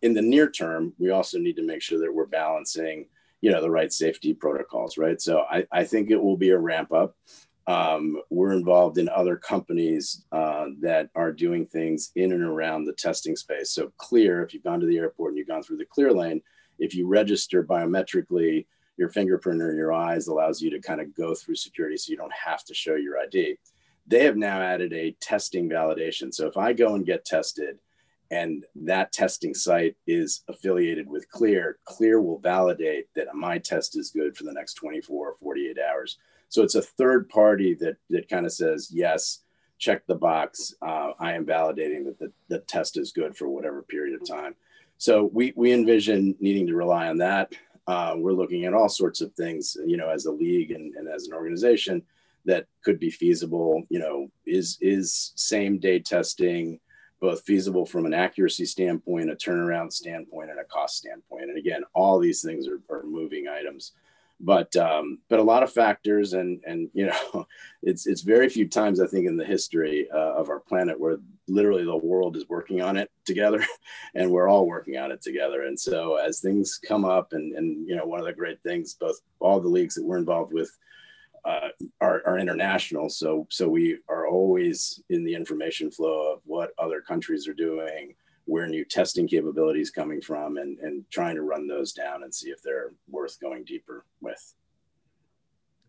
in 0.01 0.13
the 0.13 0.21
near 0.21 0.49
term, 0.49 0.93
we 0.99 1.09
also 1.09 1.39
need 1.39 1.55
to 1.57 1.65
make 1.65 1.81
sure 1.81 1.99
that 1.99 2.13
we're 2.13 2.27
balancing 2.27 3.07
you 3.41 3.51
know 3.51 3.61
the 3.61 3.69
right 3.69 3.91
safety 3.91 4.33
protocols, 4.33 4.97
right? 4.97 5.19
So 5.21 5.43
I, 5.49 5.65
I 5.71 5.83
think 5.83 6.09
it 6.09 6.21
will 6.21 6.37
be 6.37 6.51
a 6.51 6.57
ramp 6.57 6.91
up. 6.91 7.15
Um, 7.67 8.21
we're 8.29 8.53
involved 8.53 8.97
in 8.97 9.09
other 9.09 9.35
companies 9.35 10.23
uh, 10.31 10.67
that 10.79 11.09
are 11.15 11.33
doing 11.33 11.65
things 11.65 12.11
in 12.15 12.31
and 12.31 12.43
around 12.43 12.85
the 12.85 12.93
testing 12.93 13.35
space. 13.35 13.71
So, 13.71 13.91
Clear, 13.97 14.41
if 14.41 14.53
you've 14.53 14.63
gone 14.63 14.79
to 14.79 14.85
the 14.85 14.97
airport 14.97 15.31
and 15.31 15.37
you've 15.37 15.49
gone 15.49 15.63
through 15.63 15.77
the 15.77 15.85
Clear 15.85 16.13
lane, 16.13 16.41
if 16.79 16.95
you 16.95 17.07
register 17.07 17.63
biometrically, 17.63 18.65
your 18.97 19.09
fingerprint 19.09 19.61
or 19.61 19.73
your 19.73 19.93
eyes 19.93 20.27
allows 20.27 20.61
you 20.61 20.69
to 20.71 20.79
kind 20.79 21.01
of 21.01 21.15
go 21.15 21.35
through 21.35 21.55
security 21.55 21.97
so 21.97 22.09
you 22.09 22.17
don't 22.17 22.33
have 22.33 22.63
to 22.65 22.73
show 22.73 22.95
your 22.95 23.19
ID. 23.19 23.57
They 24.07 24.23
have 24.23 24.37
now 24.37 24.61
added 24.61 24.93
a 24.93 25.15
testing 25.19 25.69
validation. 25.69 26.33
So 26.33 26.47
if 26.47 26.57
I 26.57 26.73
go 26.73 26.95
and 26.95 27.05
get 27.05 27.25
tested 27.25 27.79
and 28.31 28.65
that 28.75 29.11
testing 29.11 29.53
site 29.53 29.95
is 30.07 30.43
affiliated 30.47 31.07
with 31.07 31.29
Clear, 31.29 31.77
Clear 31.85 32.21
will 32.21 32.39
validate 32.39 33.07
that 33.15 33.35
my 33.35 33.57
test 33.57 33.97
is 33.97 34.09
good 34.09 34.35
for 34.35 34.43
the 34.43 34.53
next 34.53 34.75
24 34.75 35.29
or 35.29 35.35
48 35.35 35.77
hours. 35.79 36.17
So 36.49 36.63
it's 36.63 36.75
a 36.75 36.81
third 36.81 37.29
party 37.29 37.73
that, 37.75 37.97
that 38.09 38.29
kind 38.29 38.45
of 38.45 38.51
says, 38.51 38.89
yes, 38.91 39.39
check 39.77 40.05
the 40.07 40.15
box. 40.15 40.73
Uh, 40.81 41.11
I 41.19 41.33
am 41.33 41.45
validating 41.45 42.05
that 42.05 42.17
the, 42.19 42.31
the 42.47 42.59
test 42.59 42.97
is 42.97 43.11
good 43.11 43.35
for 43.35 43.47
whatever 43.49 43.81
period 43.83 44.19
of 44.19 44.27
time. 44.27 44.55
So 44.97 45.29
we, 45.31 45.53
we 45.55 45.73
envision 45.73 46.35
needing 46.39 46.67
to 46.67 46.75
rely 46.75 47.07
on 47.07 47.17
that. 47.19 47.53
Uh, 47.85 48.15
we're 48.17 48.33
looking 48.33 48.65
at 48.65 48.73
all 48.73 48.89
sorts 48.89 49.21
of 49.21 49.33
things, 49.33 49.77
you 49.85 49.97
know, 49.97 50.09
as 50.09 50.25
a 50.25 50.31
league 50.31 50.71
and, 50.71 50.95
and 50.95 51.07
as 51.07 51.27
an 51.27 51.33
organization 51.33 52.01
that 52.45 52.65
could 52.83 52.99
be 52.99 53.11
feasible. 53.11 53.83
You 53.89 53.99
know, 53.99 54.31
is 54.45 54.77
is 54.81 55.31
same 55.35 55.79
day 55.79 55.99
testing 55.99 56.79
both 57.19 57.41
feasible 57.43 57.85
from 57.85 58.05
an 58.05 58.13
accuracy 58.13 58.65
standpoint, 58.65 59.31
a 59.31 59.35
turnaround 59.35 59.91
standpoint, 59.91 60.51
and 60.51 60.59
a 60.59 60.63
cost 60.65 60.97
standpoint. 60.97 61.45
And 61.45 61.57
again, 61.57 61.83
all 61.93 62.19
these 62.19 62.43
things 62.43 62.67
are, 62.67 62.79
are 62.89 63.03
moving 63.03 63.47
items 63.47 63.93
but 64.39 64.75
um, 64.75 65.19
but 65.29 65.39
a 65.39 65.43
lot 65.43 65.63
of 65.63 65.71
factors 65.71 66.33
and 66.33 66.61
and 66.65 66.89
you 66.93 67.07
know 67.07 67.47
it's 67.83 68.05
it's 68.05 68.21
very 68.21 68.49
few 68.49 68.67
times 68.67 68.99
I 68.99 69.07
think 69.07 69.27
in 69.27 69.37
the 69.37 69.45
history 69.45 70.07
uh, 70.13 70.35
of 70.35 70.49
our 70.49 70.59
planet 70.59 70.99
where 70.99 71.17
literally 71.47 71.83
the 71.83 71.97
world 71.97 72.35
is 72.35 72.47
working 72.49 72.81
on 72.81 72.97
it 72.97 73.09
together 73.25 73.63
and 74.15 74.29
we're 74.29 74.49
all 74.49 74.67
working 74.67 74.97
on 74.97 75.11
it 75.11 75.21
together. 75.21 75.63
And 75.63 75.79
so 75.79 76.15
as 76.15 76.39
things 76.39 76.79
come 76.85 77.05
up 77.05 77.33
and 77.33 77.53
and 77.55 77.87
you 77.87 77.95
know 77.95 78.05
one 78.05 78.19
of 78.19 78.25
the 78.25 78.33
great 78.33 78.61
things 78.61 78.93
both 78.93 79.19
all 79.39 79.59
the 79.59 79.67
leagues 79.67 79.95
that 79.95 80.05
we're 80.05 80.17
involved 80.17 80.53
with 80.53 80.75
uh, 81.45 81.69
are, 82.01 82.21
are 82.25 82.37
international. 82.37 83.09
So 83.09 83.47
so 83.49 83.67
we 83.67 83.99
are 84.07 84.27
always 84.27 85.01
in 85.09 85.23
the 85.23 85.33
information 85.33 85.89
flow 85.89 86.33
of 86.33 86.41
what 86.45 86.71
other 86.77 87.01
countries 87.01 87.47
are 87.47 87.53
doing 87.53 88.13
where 88.47 88.67
new 88.67 88.85
testing 88.85 89.27
capabilities 89.27 89.91
coming 89.91 90.21
from 90.21 90.57
and, 90.57 90.79
and 90.79 91.03
trying 91.11 91.35
to 91.35 91.41
run 91.41 91.67
those 91.67 91.91
down 91.91 92.23
and 92.23 92.33
see 92.33 92.49
if 92.49 92.61
they're 92.63 92.93
worth 93.09 93.39
going 93.39 93.63
deeper 93.63 94.05
with. 94.21 94.55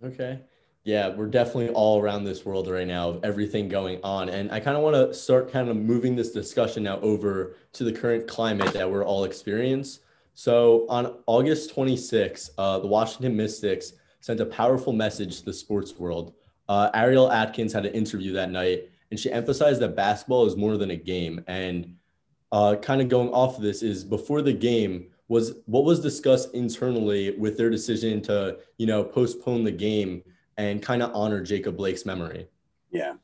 Okay. 0.05 0.41
Yeah, 0.85 1.09
we're 1.09 1.27
definitely 1.27 1.69
all 1.71 2.01
around 2.01 2.25
this 2.25 2.45
world 2.45 2.69
right 2.69 2.87
now 2.87 3.11
of 3.11 3.25
everything 3.25 3.69
going 3.69 4.01
on. 4.03 4.29
And 4.29 4.51
I 4.51 4.59
kind 4.61 4.77
of 4.77 4.83
want 4.83 4.97
to 4.97 5.15
start 5.15 5.53
kind 5.53 5.69
of 5.69 5.77
moving 5.77 6.17
this 6.17 6.33
discussion 6.33 6.83
now 6.83 6.99
over 7.01 7.57
to 7.75 7.85
the 7.85 7.93
current 7.93 8.27
climate 8.27 8.73
that 8.73 8.91
we're 8.91 9.05
all 9.05 9.25
experiencing. 9.25 10.03
So 10.35 10.87
on 10.89 11.17
August 11.27 11.75
26, 11.75 12.51
uh, 12.59 12.79
the 12.79 12.87
Washington 12.87 13.37
Mystics 13.37 13.95
sent 14.21 14.41
a 14.41 14.47
powerful 14.47 14.93
message 14.93 15.41
to 15.41 15.45
the 15.45 15.53
sports 15.53 15.97
world. 15.99 16.35
Uh, 16.69 16.91
Ariel 16.95 17.31
Atkins 17.31 17.73
had 17.73 17.87
an 17.87 17.93
interview 17.93 18.33
that 18.35 18.51
night, 18.51 18.89
and 19.11 19.19
she 19.19 19.33
emphasized 19.33 19.81
that 19.81 19.97
basketball 19.97 20.47
is 20.47 20.57
more 20.57 20.77
than 20.77 20.93
a 20.93 20.97
game. 20.97 21.43
And 21.49 21.97
uh, 22.53 22.77
kind 22.77 23.01
of 23.01 23.09
going 23.09 23.31
off 23.31 23.57
of 23.57 23.63
this 23.63 23.83
is 23.83 24.05
before 24.05 24.43
the 24.43 24.53
game 24.53 25.09
was 25.29 25.53
what 25.67 25.85
was 25.85 26.01
discussed 26.01 26.55
internally 26.55 27.37
with 27.37 27.57
their 27.57 27.71
decision 27.71 28.23
to 28.23 28.59
you 28.79 28.87
know 28.87 29.05
postpone 29.05 29.65
the 29.65 29.73
game 29.73 30.23
and 30.57 30.83
kind 30.83 31.03
of 31.03 31.15
honor 31.15 31.43
Jacob 31.43 31.77
Blake's 31.77 32.07
memory. 32.07 32.49
Yeah, 32.91 33.15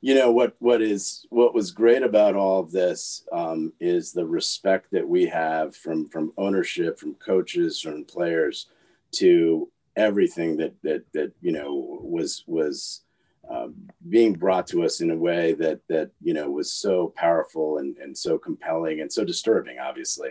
you 0.00 0.14
know 0.14 0.30
what 0.30 0.54
what 0.58 0.82
is 0.82 1.26
what 1.30 1.54
was 1.54 1.70
great 1.70 2.02
about 2.02 2.36
all 2.36 2.60
of 2.60 2.70
this 2.70 3.26
um, 3.32 3.72
is 3.80 4.12
the 4.12 4.26
respect 4.26 4.90
that 4.92 5.08
we 5.08 5.26
have 5.26 5.74
from 5.74 6.08
from 6.10 6.32
ownership, 6.36 6.98
from 6.98 7.14
coaches, 7.14 7.80
from 7.80 8.04
players 8.04 8.66
to 9.12 9.70
everything 9.96 10.56
that 10.58 10.74
that 10.82 11.04
that 11.14 11.32
you 11.40 11.52
know 11.52 11.98
was 12.02 12.44
was 12.46 13.00
um, 13.48 13.74
being 14.08 14.32
brought 14.32 14.66
to 14.68 14.84
us 14.84 15.00
in 15.00 15.10
a 15.10 15.16
way 15.16 15.52
that 15.54 15.80
that 15.88 16.10
you 16.22 16.34
know 16.34 16.50
was 16.50 16.72
so 16.72 17.12
powerful 17.16 17.78
and, 17.78 17.96
and 17.98 18.16
so 18.16 18.38
compelling 18.38 19.00
and 19.00 19.12
so 19.12 19.24
disturbing 19.24 19.78
obviously. 19.78 20.30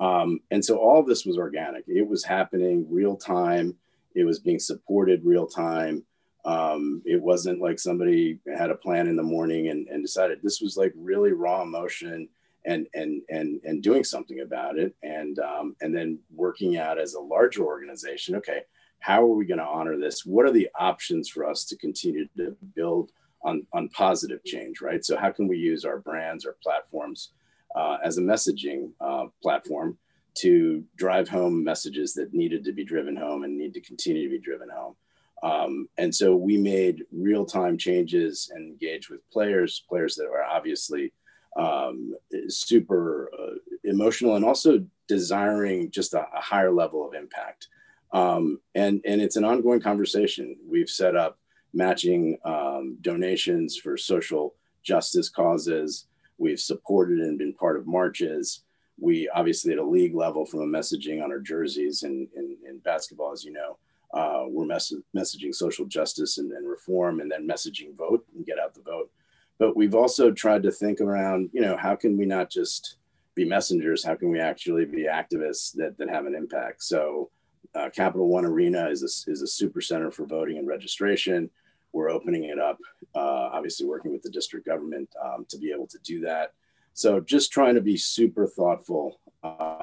Um, 0.00 0.40
and 0.50 0.64
so 0.64 0.76
all 0.78 1.02
this 1.04 1.24
was 1.24 1.38
organic. 1.38 1.84
It 1.86 2.06
was 2.06 2.24
happening 2.24 2.86
real 2.90 3.16
time. 3.16 3.76
It 4.14 4.24
was 4.24 4.40
being 4.40 4.58
supported 4.58 5.24
real 5.24 5.46
time. 5.46 6.04
Um, 6.44 7.00
it 7.04 7.20
wasn't 7.22 7.60
like 7.60 7.78
somebody 7.78 8.38
had 8.56 8.70
a 8.70 8.74
plan 8.74 9.06
in 9.06 9.16
the 9.16 9.22
morning 9.22 9.68
and, 9.68 9.86
and 9.88 10.02
decided. 10.02 10.40
This 10.42 10.60
was 10.60 10.76
like 10.76 10.92
really 10.96 11.32
raw 11.32 11.62
emotion 11.62 12.28
and 12.66 12.86
and 12.94 13.22
and 13.28 13.60
and 13.64 13.82
doing 13.82 14.04
something 14.04 14.40
about 14.40 14.78
it 14.78 14.94
and 15.02 15.38
um, 15.38 15.76
and 15.80 15.94
then 15.94 16.18
working 16.34 16.76
out 16.76 16.98
as 16.98 17.14
a 17.14 17.20
larger 17.20 17.62
organization. 17.62 18.36
Okay 18.36 18.62
how 19.04 19.22
are 19.22 19.34
we 19.34 19.44
going 19.44 19.58
to 19.58 19.66
honor 19.66 19.98
this? 19.98 20.24
What 20.24 20.46
are 20.46 20.50
the 20.50 20.70
options 20.78 21.28
for 21.28 21.44
us 21.44 21.66
to 21.66 21.76
continue 21.76 22.26
to 22.38 22.56
build 22.74 23.10
on, 23.42 23.66
on 23.74 23.90
positive 23.90 24.42
change, 24.44 24.80
right? 24.80 25.04
So, 25.04 25.18
how 25.18 25.30
can 25.30 25.46
we 25.46 25.58
use 25.58 25.84
our 25.84 25.98
brands, 25.98 26.46
our 26.46 26.56
platforms 26.62 27.32
uh, 27.76 27.98
as 28.02 28.16
a 28.16 28.22
messaging 28.22 28.92
uh, 29.02 29.26
platform 29.42 29.98
to 30.38 30.82
drive 30.96 31.28
home 31.28 31.62
messages 31.62 32.14
that 32.14 32.32
needed 32.32 32.64
to 32.64 32.72
be 32.72 32.82
driven 32.82 33.14
home 33.14 33.44
and 33.44 33.58
need 33.58 33.74
to 33.74 33.80
continue 33.82 34.22
to 34.22 34.30
be 34.30 34.42
driven 34.42 34.70
home? 34.70 34.96
Um, 35.42 35.86
and 35.98 36.14
so 36.14 36.34
we 36.34 36.56
made 36.56 37.04
real 37.12 37.44
time 37.44 37.76
changes 37.76 38.50
and 38.54 38.66
engaged 38.66 39.10
with 39.10 39.20
players, 39.30 39.84
players 39.86 40.14
that 40.14 40.24
are 40.24 40.44
obviously 40.44 41.12
um, 41.58 42.14
super 42.48 43.30
uh, 43.38 43.56
emotional 43.84 44.36
and 44.36 44.46
also 44.46 44.82
desiring 45.08 45.90
just 45.90 46.14
a, 46.14 46.26
a, 46.34 46.40
higher 46.40 46.72
level 46.72 47.06
of 47.06 47.14
impact. 47.14 47.68
Um, 48.14 48.60
and, 48.76 49.00
and 49.04 49.20
it's 49.20 49.36
an 49.36 49.44
ongoing 49.44 49.80
conversation. 49.80 50.56
We've 50.66 50.88
set 50.88 51.16
up 51.16 51.38
matching 51.74 52.38
um, 52.44 52.96
donations 53.00 53.76
for 53.76 53.96
social 53.96 54.54
justice 54.84 55.28
causes. 55.28 56.06
We've 56.38 56.60
supported 56.60 57.18
and 57.18 57.36
been 57.36 57.52
part 57.52 57.76
of 57.76 57.88
marches. 57.88 58.62
We 59.00 59.28
obviously 59.30 59.72
at 59.72 59.78
a 59.78 59.84
league 59.84 60.14
level 60.14 60.46
from 60.46 60.60
a 60.60 60.66
messaging 60.66 61.22
on 61.22 61.32
our 61.32 61.40
jerseys 61.40 62.04
and 62.04 62.28
in, 62.36 62.56
in, 62.68 62.78
basketball, 62.78 63.32
as 63.32 63.44
you 63.44 63.52
know, 63.52 63.78
uh, 64.12 64.44
we're 64.46 64.64
mess- 64.64 64.94
messaging 65.16 65.52
social 65.52 65.84
justice 65.84 66.38
and, 66.38 66.52
and, 66.52 66.68
reform 66.68 67.18
and 67.18 67.28
then 67.28 67.48
messaging 67.48 67.96
vote 67.96 68.24
and 68.36 68.46
get 68.46 68.60
out 68.60 68.74
the 68.74 68.82
vote. 68.82 69.10
But 69.58 69.76
we've 69.76 69.96
also 69.96 70.30
tried 70.30 70.62
to 70.62 70.70
think 70.70 71.00
around, 71.00 71.50
you 71.52 71.60
know, 71.60 71.76
how 71.76 71.96
can 71.96 72.16
we 72.16 72.26
not 72.26 72.50
just 72.50 72.98
be 73.34 73.44
messengers? 73.44 74.04
How 74.04 74.14
can 74.14 74.30
we 74.30 74.38
actually 74.38 74.84
be 74.84 75.08
activists 75.10 75.72
that, 75.74 75.98
that 75.98 76.08
have 76.08 76.26
an 76.26 76.36
impact? 76.36 76.84
So 76.84 77.30
uh, 77.74 77.90
Capital 77.90 78.28
One 78.28 78.44
Arena 78.44 78.88
is 78.88 79.02
a, 79.02 79.30
is 79.30 79.42
a 79.42 79.46
super 79.46 79.80
center 79.80 80.10
for 80.10 80.26
voting 80.26 80.58
and 80.58 80.66
registration. 80.66 81.50
We're 81.92 82.10
opening 82.10 82.44
it 82.44 82.58
up, 82.58 82.78
uh, 83.14 83.50
obviously 83.52 83.86
working 83.86 84.12
with 84.12 84.22
the 84.22 84.30
district 84.30 84.66
government 84.66 85.08
um, 85.22 85.46
to 85.48 85.58
be 85.58 85.70
able 85.70 85.86
to 85.88 85.98
do 86.04 86.20
that. 86.20 86.52
So 86.92 87.20
just 87.20 87.52
trying 87.52 87.74
to 87.74 87.80
be 87.80 87.96
super 87.96 88.46
thoughtful. 88.46 89.20
Uh, 89.42 89.82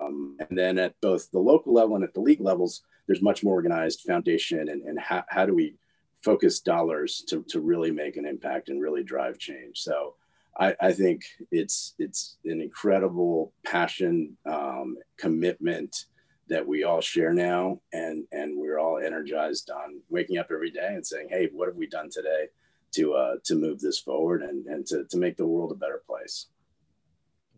um, 0.00 0.36
and 0.38 0.58
then 0.58 0.78
at 0.78 0.94
both 1.00 1.30
the 1.30 1.38
local 1.38 1.72
level 1.72 1.96
and 1.96 2.04
at 2.04 2.14
the 2.14 2.20
league 2.20 2.40
levels, 2.40 2.82
there's 3.06 3.22
much 3.22 3.42
more 3.44 3.54
organized 3.54 4.00
foundation 4.00 4.68
and, 4.68 4.82
and 4.82 4.98
how, 4.98 5.24
how 5.28 5.46
do 5.46 5.54
we 5.54 5.74
focus 6.22 6.60
dollars 6.60 7.22
to, 7.28 7.44
to 7.48 7.60
really 7.60 7.90
make 7.90 8.16
an 8.16 8.26
impact 8.26 8.68
and 8.68 8.82
really 8.82 9.02
drive 9.02 9.38
change. 9.38 9.80
So 9.80 10.14
I, 10.58 10.74
I 10.80 10.92
think 10.92 11.22
it's 11.50 11.94
it's 11.98 12.38
an 12.44 12.60
incredible 12.60 13.52
passion, 13.64 14.36
um, 14.46 14.96
commitment, 15.18 16.06
that 16.48 16.66
we 16.66 16.84
all 16.84 17.00
share 17.00 17.32
now 17.32 17.80
and 17.92 18.24
and 18.32 18.56
we're 18.56 18.78
all 18.78 18.98
energized 18.98 19.70
on 19.70 20.00
waking 20.08 20.38
up 20.38 20.48
every 20.52 20.70
day 20.70 20.88
and 20.94 21.06
saying 21.06 21.28
hey 21.30 21.48
what 21.52 21.68
have 21.68 21.76
we 21.76 21.86
done 21.86 22.08
today 22.10 22.46
to 22.92 23.14
uh 23.14 23.34
to 23.44 23.54
move 23.54 23.80
this 23.80 23.98
forward 23.98 24.42
and 24.42 24.66
and 24.66 24.86
to, 24.86 25.04
to 25.04 25.16
make 25.16 25.36
the 25.36 25.46
world 25.46 25.72
a 25.72 25.74
better 25.74 26.02
place? 26.06 26.46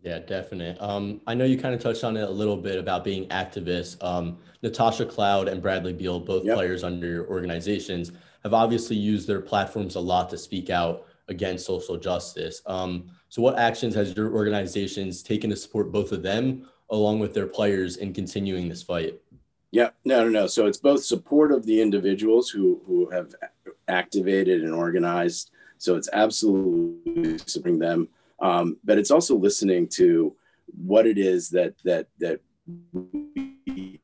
Yeah 0.03 0.21
definitely 0.21 0.79
um 0.81 1.21
i 1.27 1.35
know 1.35 1.45
you 1.45 1.59
kind 1.59 1.75
of 1.75 1.81
touched 1.81 2.05
on 2.05 2.17
it 2.17 2.23
a 2.23 2.31
little 2.31 2.57
bit 2.57 2.79
about 2.79 3.05
being 3.05 3.29
activists. 3.29 4.03
Um 4.03 4.39
natasha 4.63 5.05
cloud 5.05 5.49
and 5.49 5.61
bradley 5.61 5.93
beal 5.93 6.21
both 6.21 6.45
yep. 6.45 6.57
players 6.57 6.85
under 6.85 7.07
your 7.07 7.29
organizations 7.29 8.13
have 8.43 8.55
obviously 8.55 8.97
used 8.97 9.27
their 9.29 9.41
platforms 9.41 9.97
a 9.97 10.01
lot 10.01 10.31
to 10.31 10.39
speak 10.39 10.71
out 10.71 11.07
against 11.27 11.67
social 11.67 11.99
justice. 11.99 12.63
Um 12.67 13.11
so 13.29 13.43
what 13.43 13.59
actions 13.59 13.95
has 13.95 14.17
your 14.17 14.33
organizations 14.33 15.23
taken 15.23 15.51
to 15.51 15.57
support 15.57 15.93
both 15.93 16.13
of 16.13 16.23
them 16.23 16.67
along 16.91 17.19
with 17.19 17.35
their 17.35 17.47
players 17.47 17.97
in 17.97 18.13
continuing 18.13 18.69
this 18.69 18.83
fight? 18.83 19.21
Yeah, 19.71 19.91
no, 20.05 20.25
no, 20.25 20.31
no. 20.31 20.47
So 20.47 20.67
it's 20.67 20.79
both 20.79 21.05
support 21.05 21.53
of 21.53 21.67
the 21.67 21.81
individuals 21.81 22.49
who 22.49 22.81
who 22.87 23.11
have 23.11 23.35
activated 23.87 24.63
and 24.63 24.73
organized. 24.73 25.51
So 25.77 25.97
it's 25.97 26.09
absolutely 26.13 27.39
supporting 27.39 27.79
them, 27.79 28.09
um, 28.41 28.79
but 28.85 28.99
it's 28.99 29.11
also 29.11 29.37
listening 29.37 29.89
to 29.89 30.35
what 30.83 31.07
it 31.07 31.19
is 31.19 31.51
that 31.51 31.75
that 31.85 32.09
that 32.19 32.41
we 32.93 34.01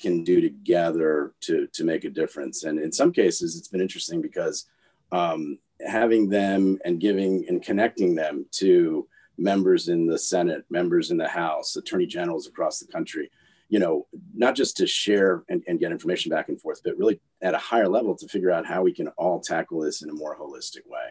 can 0.00 0.24
do 0.24 0.40
together 0.40 1.32
to 1.42 1.68
to 1.68 1.84
make 1.84 2.04
a 2.04 2.10
difference. 2.10 2.64
And 2.64 2.78
in 2.78 2.92
some 2.92 3.12
cases, 3.12 3.56
it's 3.56 3.68
been 3.68 3.80
interesting 3.80 4.20
because 4.20 4.66
um, 5.12 5.58
having 5.86 6.28
them 6.28 6.78
and 6.84 7.00
giving 7.00 7.44
and 7.48 7.62
connecting 7.62 8.14
them 8.14 8.46
to 8.52 9.06
members 9.36 9.88
in 9.88 10.06
the 10.06 10.18
Senate, 10.18 10.64
members 10.70 11.10
in 11.10 11.16
the 11.16 11.28
House, 11.28 11.76
attorney 11.76 12.06
generals 12.06 12.46
across 12.46 12.78
the 12.78 12.90
country, 12.90 13.30
you 13.68 13.78
know, 13.78 14.06
not 14.34 14.54
just 14.54 14.76
to 14.76 14.86
share 14.86 15.42
and, 15.48 15.62
and 15.66 15.80
get 15.80 15.92
information 15.92 16.30
back 16.30 16.48
and 16.48 16.60
forth, 16.60 16.80
but 16.84 16.96
really 16.96 17.20
at 17.42 17.54
a 17.54 17.58
higher 17.58 17.88
level 17.88 18.14
to 18.16 18.28
figure 18.28 18.50
out 18.50 18.66
how 18.66 18.82
we 18.82 18.92
can 18.92 19.08
all 19.16 19.40
tackle 19.40 19.80
this 19.80 20.02
in 20.02 20.10
a 20.10 20.14
more 20.14 20.36
holistic 20.36 20.86
way. 20.86 21.08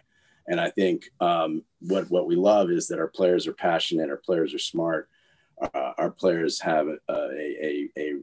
And 0.47 0.59
I 0.59 0.69
think 0.69 1.09
um, 1.19 1.63
what 1.79 2.09
what 2.09 2.27
we 2.27 2.35
love 2.35 2.69
is 2.69 2.87
that 2.87 2.99
our 2.99 3.07
players 3.07 3.47
are 3.47 3.53
passionate, 3.53 4.09
our 4.09 4.17
players 4.17 4.53
are 4.53 4.59
smart, 4.59 5.09
uh, 5.61 5.93
our 5.97 6.11
players 6.11 6.59
have 6.59 6.87
a, 6.87 6.97
a, 7.09 7.89
a, 7.97 8.19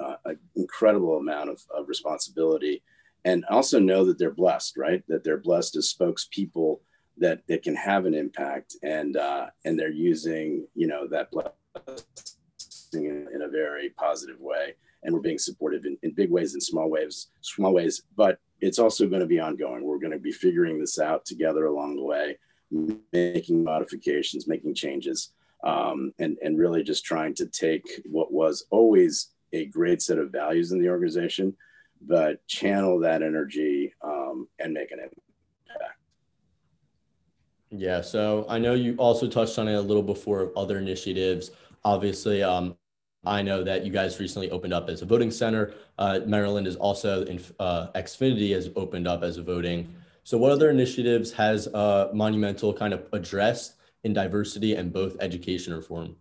a, 0.00 0.16
a 0.26 0.34
incredible 0.56 1.16
amount 1.16 1.48
of, 1.48 1.62
of, 1.74 1.88
responsibility, 1.88 2.82
and 3.24 3.44
also 3.46 3.78
know 3.78 4.04
that 4.04 4.18
they're 4.18 4.30
blessed, 4.30 4.76
right? 4.76 5.02
That 5.08 5.24
they're 5.24 5.38
blessed 5.38 5.76
as 5.76 5.94
spokespeople 5.94 6.80
that 7.18 7.46
that 7.48 7.62
can 7.62 7.76
have 7.76 8.06
an 8.06 8.14
impact, 8.14 8.76
and 8.82 9.16
uh, 9.16 9.46
and 9.64 9.78
they're 9.78 9.90
using 9.90 10.66
you 10.74 10.86
know 10.86 11.06
that 11.08 11.30
blessing 11.30 11.54
in, 12.92 13.28
in, 13.34 13.42
a 13.42 13.48
very 13.48 13.90
positive 13.90 14.40
way, 14.40 14.74
and 15.02 15.14
we're 15.14 15.20
being 15.20 15.38
supportive 15.38 15.84
in, 15.84 15.96
in 16.02 16.12
big 16.12 16.30
ways 16.30 16.54
and 16.54 16.62
small 16.62 16.90
ways, 16.90 17.28
small 17.40 17.72
ways, 17.72 18.02
but 18.16 18.38
it's 18.60 18.78
also 18.78 19.06
going 19.08 19.20
to 19.20 19.26
be 19.26 19.40
ongoing. 19.40 19.84
We're 19.84 19.98
going 19.98 20.12
to 20.12 20.18
be 20.18 20.32
figuring 20.32 20.78
this 20.78 20.98
out 20.98 21.24
together 21.24 21.66
along 21.66 21.96
the 21.96 22.04
way, 22.04 22.38
making 23.12 23.64
modifications, 23.64 24.46
making 24.46 24.74
changes, 24.74 25.32
um, 25.64 26.12
and, 26.18 26.38
and 26.42 26.58
really 26.58 26.82
just 26.82 27.04
trying 27.04 27.34
to 27.36 27.46
take 27.46 27.84
what 28.06 28.32
was 28.32 28.66
always 28.70 29.30
a 29.52 29.66
great 29.66 30.00
set 30.00 30.18
of 30.18 30.30
values 30.30 30.72
in 30.72 30.80
the 30.80 30.88
organization, 30.88 31.54
but 32.00 32.46
channel 32.46 33.00
that 33.00 33.22
energy 33.22 33.92
um, 34.02 34.48
and 34.58 34.72
make 34.72 34.92
an 34.92 35.00
impact. 35.00 35.31
Yeah, 37.74 38.02
so 38.02 38.44
I 38.50 38.58
know 38.58 38.74
you 38.74 38.94
also 38.96 39.26
touched 39.26 39.58
on 39.58 39.66
it 39.66 39.74
a 39.74 39.80
little 39.80 40.02
before 40.02 40.52
other 40.56 40.78
initiatives. 40.78 41.50
Obviously, 41.84 42.42
um, 42.42 42.76
I 43.24 43.40
know 43.40 43.64
that 43.64 43.84
you 43.86 43.90
guys 43.90 44.20
recently 44.20 44.50
opened 44.50 44.74
up 44.74 44.90
as 44.90 45.00
a 45.00 45.06
voting 45.06 45.30
center. 45.30 45.72
Uh, 45.98 46.20
Maryland 46.26 46.66
is 46.66 46.76
also 46.76 47.24
in 47.24 47.40
uh, 47.58 47.86
Xfinity 47.94 48.52
has 48.52 48.68
opened 48.76 49.08
up 49.08 49.22
as 49.22 49.38
a 49.38 49.42
voting. 49.42 49.94
So, 50.24 50.36
what 50.36 50.52
other 50.52 50.70
initiatives 50.70 51.32
has 51.32 51.66
uh, 51.68 52.10
Monumental 52.12 52.74
kind 52.74 52.92
of 52.92 53.06
addressed 53.12 53.76
in 54.04 54.12
diversity 54.12 54.74
and 54.74 54.92
both 54.92 55.16
education 55.20 55.72
reform? 55.72 56.16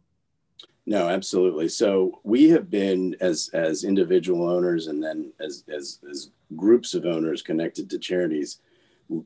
No, 0.86 1.10
absolutely. 1.10 1.68
So 1.68 2.22
we 2.24 2.50
have 2.50 2.70
been 2.70 3.16
as 3.20 3.50
as 3.54 3.84
individual 3.84 4.50
owners 4.50 4.88
and 4.88 5.04
then 5.04 5.32
as 5.40 5.64
as 5.74 6.00
as 6.10 6.32
groups 6.56 6.94
of 6.94 7.06
owners 7.06 7.42
connected 7.42 7.90
to 7.90 8.00
charities, 8.00 8.60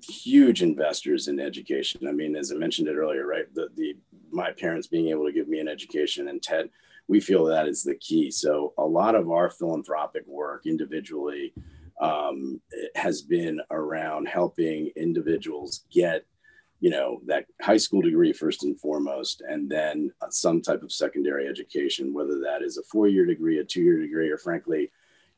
huge 0.01 0.61
investors 0.61 1.27
in 1.27 1.39
education. 1.39 2.07
I 2.07 2.11
mean, 2.11 2.35
as 2.35 2.51
I 2.51 2.55
mentioned 2.55 2.87
it 2.87 2.95
earlier, 2.95 3.25
right? 3.25 3.53
The 3.53 3.69
the 3.75 3.95
my 4.31 4.51
parents 4.51 4.87
being 4.87 5.09
able 5.09 5.25
to 5.25 5.31
give 5.31 5.47
me 5.47 5.59
an 5.59 5.67
education 5.67 6.27
and 6.27 6.41
Ted 6.41 6.69
we 7.07 7.19
feel 7.19 7.45
that 7.45 7.67
is 7.67 7.83
the 7.83 7.95
key. 7.95 8.31
So 8.31 8.73
a 8.77 8.83
lot 8.83 9.15
of 9.15 9.29
our 9.29 9.49
philanthropic 9.49 10.25
work 10.27 10.65
individually 10.65 11.53
um, 12.01 12.59
has 12.95 13.21
been 13.21 13.61
around 13.71 14.27
helping 14.27 14.91
individuals 14.95 15.85
get 15.91 16.25
you 16.81 16.89
know 16.89 17.21
that 17.25 17.45
high 17.61 17.77
school 17.77 18.01
degree 18.01 18.33
first 18.33 18.63
and 18.63 18.77
foremost 18.77 19.41
and 19.47 19.69
then 19.69 20.11
some 20.29 20.61
type 20.61 20.83
of 20.83 20.91
secondary 20.91 21.47
education 21.47 22.13
whether 22.13 22.37
that 22.39 22.61
is 22.61 22.77
a 22.77 22.83
four-year 22.83 23.25
degree 23.25 23.59
a 23.59 23.63
two-year 23.63 24.01
degree 24.01 24.29
or 24.29 24.37
frankly 24.37 24.91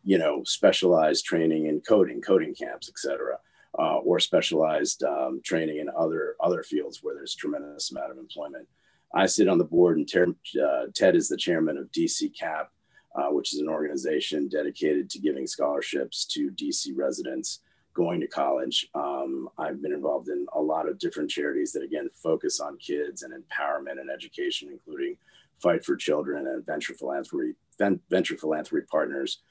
you 0.04 0.18
know 0.18 0.44
specialized 0.46 1.24
training 1.26 1.68
in 1.68 1.80
coding 1.82 2.22
coding 2.22 2.56
camps 2.56 2.90
etc 2.90 3.38
uh, 3.80 3.98
or 3.98 4.20
specialized 4.20 5.04
um, 5.04 5.42
training 5.44 5.78
in 5.78 5.90
other 5.98 6.36
other 6.40 6.64
fields 6.64 7.00
where 7.02 7.16
there's 7.16 7.36
tremendous 7.36 7.92
amount 7.92 8.12
of 8.12 8.18
employment 8.18 8.68
I 9.14 9.26
sit 9.26 9.48
on 9.48 9.58
the 9.58 9.64
board, 9.64 9.98
and 9.98 10.10
Ter- 10.10 10.36
uh, 10.62 10.88
Ted 10.94 11.16
is 11.16 11.30
the 11.30 11.38
chairman 11.38 11.78
of 11.78 11.92
DC 11.92 12.38
CAP, 12.38 12.72
uh, 13.16 13.30
which 13.30 13.54
is 13.54 13.60
an 13.60 13.70
organization 13.70 14.48
dedicated 14.48 15.10
to 15.12 15.20
giving 15.20 15.48
scholarships 15.48 16.26
to 16.26 16.52
DC 16.52 16.92
residents 16.96 17.62
going 17.94 18.20
to 18.22 18.28
college. 18.28 18.88
Um, 18.94 19.50
I've 19.58 19.82
been 19.82 19.94
involved 19.94 20.30
in 20.30 20.46
a 20.54 20.62
lot 20.62 20.88
of 20.88 21.00
different 21.00 21.32
charities 21.32 21.72
that, 21.72 21.84
again, 21.84 22.10
focus 22.22 22.60
on 22.60 22.78
kids 22.78 23.24
and 23.24 23.34
empowerment 23.34 24.00
and 24.00 24.10
education, 24.10 24.70
including 24.72 25.18
Fight 25.62 25.84
for 25.84 25.96
Children 25.96 26.46
and 26.48 26.66
Venture 26.66 26.94
Philanthropy, 26.94 27.54
Venture 28.10 28.38
Philanthropy 28.38 28.86
Partners. 28.92 29.42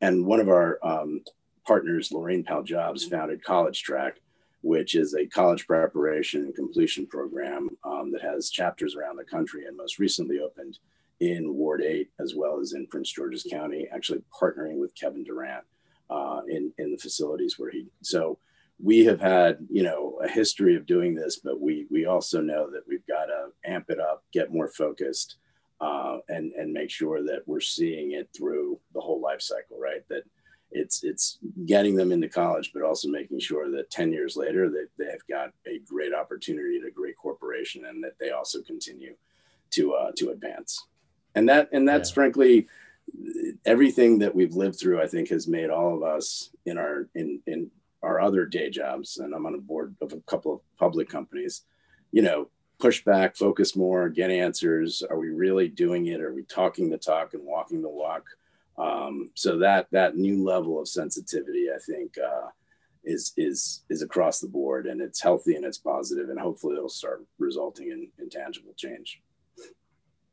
And 0.00 0.26
one 0.26 0.40
of 0.40 0.48
our 0.48 0.80
um, 0.82 1.20
partners, 1.66 2.10
Laurene 2.10 2.44
Powell 2.44 2.62
Jobs, 2.62 3.04
founded 3.04 3.44
College 3.44 3.82
Track, 3.82 4.20
which 4.62 4.94
is 4.94 5.14
a 5.14 5.26
college 5.26 5.66
preparation 5.66 6.42
and 6.42 6.54
completion 6.54 7.06
program 7.06 7.68
um, 7.84 8.12
that 8.12 8.22
has 8.22 8.50
chapters 8.50 8.94
around 8.94 9.16
the 9.16 9.24
country 9.24 9.66
and 9.66 9.76
most 9.76 9.98
recently 9.98 10.38
opened 10.38 10.78
in 11.20 11.54
Ward 11.54 11.82
8 11.82 12.10
as 12.20 12.34
well 12.34 12.60
as 12.60 12.72
in 12.72 12.86
Prince 12.86 13.12
George's 13.12 13.46
County, 13.48 13.86
actually 13.92 14.22
partnering 14.32 14.78
with 14.78 14.94
Kevin 14.94 15.24
Durant 15.24 15.64
uh, 16.10 16.40
in, 16.48 16.72
in 16.78 16.92
the 16.92 16.98
facilities 16.98 17.58
where 17.58 17.70
he. 17.70 17.86
So 18.02 18.38
we 18.82 19.04
have 19.04 19.20
had, 19.20 19.58
you 19.70 19.82
know, 19.82 20.18
a 20.22 20.28
history 20.28 20.74
of 20.74 20.86
doing 20.86 21.14
this, 21.14 21.36
but 21.36 21.60
we, 21.60 21.86
we 21.90 22.06
also 22.06 22.40
know 22.40 22.70
that 22.70 22.82
we've 22.88 23.06
got 23.06 23.26
to 23.26 23.48
amp 23.64 23.90
it 23.90 24.00
up, 24.00 24.24
get 24.32 24.52
more 24.52 24.68
focused, 24.68 25.36
uh, 25.80 26.18
and, 26.28 26.52
and 26.52 26.72
make 26.72 26.90
sure 26.90 27.22
that 27.22 27.42
we're 27.46 27.60
seeing 27.60 28.12
it 28.12 28.28
through 28.36 28.78
the 28.94 29.00
whole 29.00 29.20
life 29.20 29.42
cycle, 29.42 29.78
right? 29.78 30.06
That 30.08 30.22
it's 30.72 31.04
it's 31.04 31.38
getting 31.66 31.94
them 31.94 32.12
into 32.12 32.28
college, 32.28 32.72
but 32.72 32.82
also 32.82 33.08
making 33.08 33.40
sure 33.40 33.70
that 33.70 33.90
10 33.90 34.12
years 34.12 34.36
later 34.36 34.68
that 34.70 34.88
they've 34.98 35.26
got 35.28 35.50
a 35.66 35.78
great 35.80 36.14
opportunity 36.14 36.78
at 36.78 36.86
a 36.86 36.90
great 36.90 37.16
corporation 37.16 37.84
and 37.86 38.02
that 38.02 38.18
they 38.18 38.30
also 38.30 38.62
continue 38.62 39.14
to 39.70 39.94
uh, 39.94 40.12
to 40.16 40.30
advance. 40.30 40.86
And 41.34 41.48
that 41.48 41.68
and 41.72 41.88
that's 41.88 42.10
yeah. 42.10 42.14
frankly 42.14 42.68
everything 43.64 44.18
that 44.20 44.34
we've 44.34 44.54
lived 44.54 44.78
through, 44.78 45.00
I 45.02 45.06
think, 45.06 45.28
has 45.28 45.46
made 45.46 45.70
all 45.70 45.94
of 45.94 46.02
us 46.02 46.50
in 46.66 46.78
our 46.78 47.08
in 47.14 47.40
in 47.46 47.70
our 48.02 48.20
other 48.20 48.46
day 48.46 48.68
jobs, 48.70 49.18
and 49.18 49.34
I'm 49.34 49.46
on 49.46 49.54
a 49.54 49.58
board 49.58 49.94
of 50.00 50.12
a 50.12 50.20
couple 50.22 50.54
of 50.54 50.60
public 50.76 51.08
companies, 51.08 51.62
you 52.10 52.22
know, 52.22 52.48
push 52.80 53.04
back, 53.04 53.36
focus 53.36 53.76
more, 53.76 54.08
get 54.08 54.30
answers. 54.30 55.02
Are 55.08 55.18
we 55.18 55.28
really 55.28 55.68
doing 55.68 56.06
it? 56.06 56.20
Are 56.20 56.34
we 56.34 56.42
talking 56.42 56.90
the 56.90 56.98
talk 56.98 57.34
and 57.34 57.44
walking 57.44 57.80
the 57.80 57.88
walk? 57.88 58.24
Um, 58.82 59.30
so 59.34 59.58
that 59.58 59.86
that 59.92 60.16
new 60.16 60.42
level 60.42 60.80
of 60.80 60.88
sensitivity, 60.88 61.66
I 61.74 61.78
think, 61.88 62.10
uh, 62.18 62.48
is 63.04 63.32
is 63.36 63.84
is 63.90 64.02
across 64.02 64.40
the 64.40 64.48
board, 64.48 64.86
and 64.86 65.00
it's 65.00 65.20
healthy 65.20 65.54
and 65.56 65.64
it's 65.64 65.78
positive, 65.78 66.28
and 66.30 66.40
hopefully 66.40 66.76
it'll 66.76 66.88
start 66.88 67.24
resulting 67.38 67.88
in, 67.94 68.08
in 68.18 68.28
tangible 68.28 68.74
change. 68.76 69.20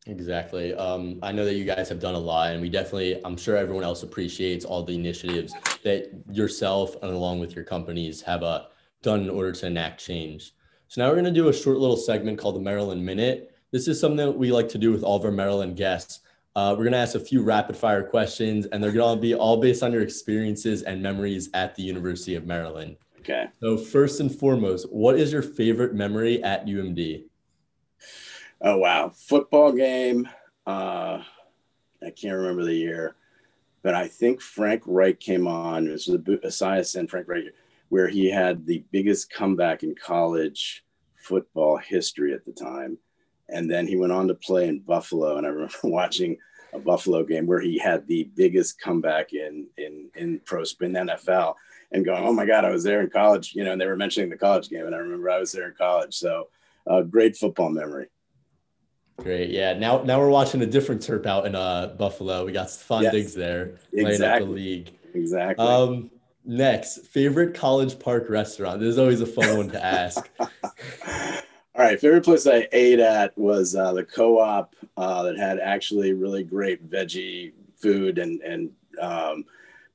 Exactly. 0.08 0.74
Um, 0.74 1.20
I 1.22 1.32
know 1.32 1.46
that 1.46 1.56
you 1.56 1.66
guys 1.66 1.90
have 1.90 2.00
done 2.00 2.16
a 2.16 2.20
lot, 2.20 2.52
and 2.52 2.62
we 2.62 2.70
definitely, 2.70 3.22
I'm 3.24 3.38
sure 3.38 3.56
everyone 3.58 3.84
else 3.84 4.02
appreciates 4.02 4.66
all 4.66 4.82
the 4.82 4.96
initiatives 4.96 5.54
that 5.84 6.10
yourself 6.32 6.96
and 7.04 7.12
along 7.12 7.40
with 7.40 7.54
your 7.54 7.66
companies 7.66 8.22
have 8.22 8.42
uh, 8.42 8.64
done 9.04 9.22
in 9.22 9.30
order 9.30 9.52
to 9.52 9.68
enact 9.68 10.04
change. 10.04 10.54
So 10.88 11.02
now 11.02 11.10
we're 11.10 11.22
going 11.22 11.26
to 11.26 11.32
do 11.32 11.50
a 11.50 11.54
short 11.54 11.78
little 11.78 11.98
segment 11.98 12.40
called 12.40 12.56
the 12.56 12.62
Maryland 12.62 13.06
Minute. 13.06 13.54
This 13.72 13.88
is 13.88 14.00
something 14.00 14.18
that 14.18 14.32
we 14.32 14.52
like 14.52 14.70
to 14.70 14.80
do 14.80 14.92
with 14.92 15.04
all 15.04 15.18
of 15.18 15.26
our 15.26 15.32
Maryland 15.32 15.76
guests. 15.76 16.22
Uh, 16.56 16.72
we're 16.72 16.84
going 16.84 16.94
to 16.94 16.98
ask 16.98 17.16
a 17.16 17.20
few 17.20 17.44
rapid 17.44 17.78
fire 17.78 18.04
questions, 18.04 18.66
and 18.68 18.84
they're 18.84 18.92
going 18.92 19.18
to 19.18 19.22
be 19.22 19.36
all 19.36 19.58
based 19.58 19.84
on 19.84 19.92
your 19.94 20.02
experiences 20.02 20.82
and 20.84 21.02
memories 21.02 21.50
at 21.54 21.76
the 21.76 21.84
University 21.84 22.36
of 22.36 22.46
Maryland. 22.46 22.98
Okay. 23.20 23.48
So, 23.62 23.78
first 23.78 24.20
and 24.20 24.34
foremost, 24.34 24.92
what 24.92 25.20
is 25.20 25.32
your 25.32 25.42
favorite 25.42 25.94
memory 25.94 26.44
at 26.44 26.66
UMD? 26.66 27.26
Oh, 28.62 28.78
wow. 28.78 29.10
Football 29.10 29.72
game. 29.74 30.28
Uh, 30.66 31.22
I 32.04 32.10
can't 32.10 32.36
remember 32.36 32.64
the 32.64 32.74
year, 32.74 33.16
but 33.84 33.94
I 33.94 34.08
think 34.08 34.42
Frank 34.42 34.84
Reich 34.86 35.20
came 35.20 35.48
on. 35.48 35.88
It 35.88 35.92
was 35.92 36.06
the 36.06 36.18
Esiason 36.44 37.00
and 37.02 37.10
Frank 37.10 37.28
Reich, 37.28 37.46
where 37.90 38.08
he 38.08 38.30
had 38.30 38.66
the 38.66 38.84
biggest 38.92 39.32
comeback 39.32 39.84
in 39.84 39.96
college 39.96 40.84
football 41.16 41.78
history 41.78 42.34
at 42.34 42.46
the 42.46 42.52
time. 42.52 42.98
And 43.52 43.70
then 43.70 43.88
he 43.88 43.96
went 43.96 44.12
on 44.12 44.28
to 44.28 44.36
play 44.36 44.68
in 44.68 44.80
Buffalo. 44.80 45.38
And 45.38 45.46
I 45.46 45.50
remember 45.50 45.74
watching 45.84 46.38
a 46.74 46.80
Buffalo 46.80 47.24
game 47.24 47.48
where 47.48 47.60
he 47.60 47.78
had 47.78 48.08
the 48.08 48.30
biggest 48.36 48.80
comeback 48.80 49.34
in 49.34 49.68
in 49.78 50.10
in 50.16 50.40
pro 50.46 50.64
spin 50.64 50.94
NFL 50.94 51.56
and 51.92 52.06
going, 52.06 52.24
oh 52.24 52.34
my 52.34 52.46
God, 52.46 52.66
I 52.66 52.70
was 52.70 52.84
there 52.84 53.02
in 53.02 53.10
college, 53.10 53.56
you 53.56 53.64
know, 53.64 53.72
and 53.72 53.82
they 53.82 53.88
were 53.88 53.96
mentioning 53.96 54.30
the 54.30 54.38
college 54.38 54.70
game. 54.70 54.86
And 54.86 54.94
I 54.94 55.00
remember 55.00 55.30
I 55.30 55.40
was 55.40 55.52
there 55.52 55.68
in 55.68 55.74
college. 55.76 56.14
So 56.14 56.50
uh, 56.86 57.02
great 57.02 57.36
football 57.36 57.70
memory. 57.70 58.08
Great. 59.18 59.50
Yeah. 59.50 59.74
Now 59.74 60.04
now 60.04 60.20
we're 60.20 60.30
watching 60.30 60.62
a 60.62 60.66
different 60.66 61.02
Terp 61.02 61.26
out 61.26 61.46
in 61.46 61.56
uh, 61.56 61.96
Buffalo. 61.98 62.46
We 62.46 62.52
got 62.52 62.68
Stefon 62.68 63.04
yes, 63.04 63.14
Diggs 63.14 63.34
there 63.34 63.80
playing 63.92 64.22
up 64.22 64.40
the 64.40 64.46
league. 64.46 64.92
Exactly. 65.14 65.66
Um, 65.66 66.12
next, 66.46 67.08
favorite 67.08 67.54
College 67.54 68.00
Park 68.00 68.30
restaurant. 68.30 68.80
This 68.80 68.90
is 68.90 69.00
always 69.00 69.22
a 69.22 69.26
fun 69.26 69.58
one 69.58 69.70
to 69.72 69.84
ask. 69.84 70.30
All 71.80 71.86
right, 71.86 71.98
favorite 71.98 72.26
place 72.26 72.46
I 72.46 72.68
ate 72.74 73.00
at 73.00 73.38
was 73.38 73.74
uh, 73.74 73.94
the 73.94 74.04
co-op 74.04 74.76
uh, 74.98 75.24
that 75.24 75.38
had 75.38 75.60
actually 75.60 76.12
really 76.12 76.44
great 76.44 76.90
veggie 76.90 77.54
food 77.78 78.18
and 78.18 78.42
and 78.42 78.72
um, 79.02 79.46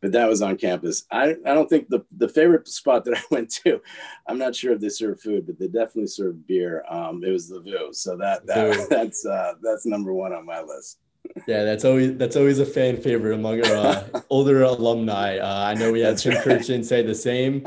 but 0.00 0.10
that 0.12 0.26
was 0.26 0.40
on 0.40 0.56
campus. 0.56 1.04
I, 1.10 1.36
I 1.44 1.52
don't 1.52 1.68
think 1.68 1.90
the, 1.90 2.02
the 2.16 2.28
favorite 2.28 2.66
spot 2.68 3.04
that 3.04 3.14
I 3.18 3.22
went 3.30 3.50
to, 3.64 3.82
I'm 4.26 4.38
not 4.38 4.56
sure 4.56 4.72
if 4.72 4.80
they 4.80 4.88
serve 4.88 5.20
food, 5.20 5.46
but 5.46 5.58
they 5.58 5.66
definitely 5.66 6.06
serve 6.06 6.46
beer. 6.46 6.86
Um, 6.88 7.22
it 7.22 7.30
was 7.30 7.50
the 7.50 7.60
View, 7.60 7.90
so 7.92 8.16
that, 8.16 8.46
that 8.46 8.86
that's 8.90 9.26
uh, 9.26 9.52
that's 9.62 9.84
number 9.84 10.14
one 10.14 10.32
on 10.32 10.46
my 10.46 10.62
list. 10.62 11.00
Yeah, 11.46 11.64
that's 11.64 11.84
always 11.84 12.16
that's 12.16 12.36
always 12.36 12.60
a 12.60 12.66
fan 12.66 12.96
favorite 12.96 13.34
among 13.34 13.64
our 13.66 13.74
uh, 13.74 14.20
older 14.30 14.62
alumni. 14.62 15.38
Uh, 15.38 15.64
I 15.64 15.74
know 15.74 15.90
we 15.90 16.00
had 16.00 16.16
Tim 16.16 16.34
Kurkjian 16.34 16.84
say 16.90 17.02
the 17.02 17.14
same. 17.14 17.66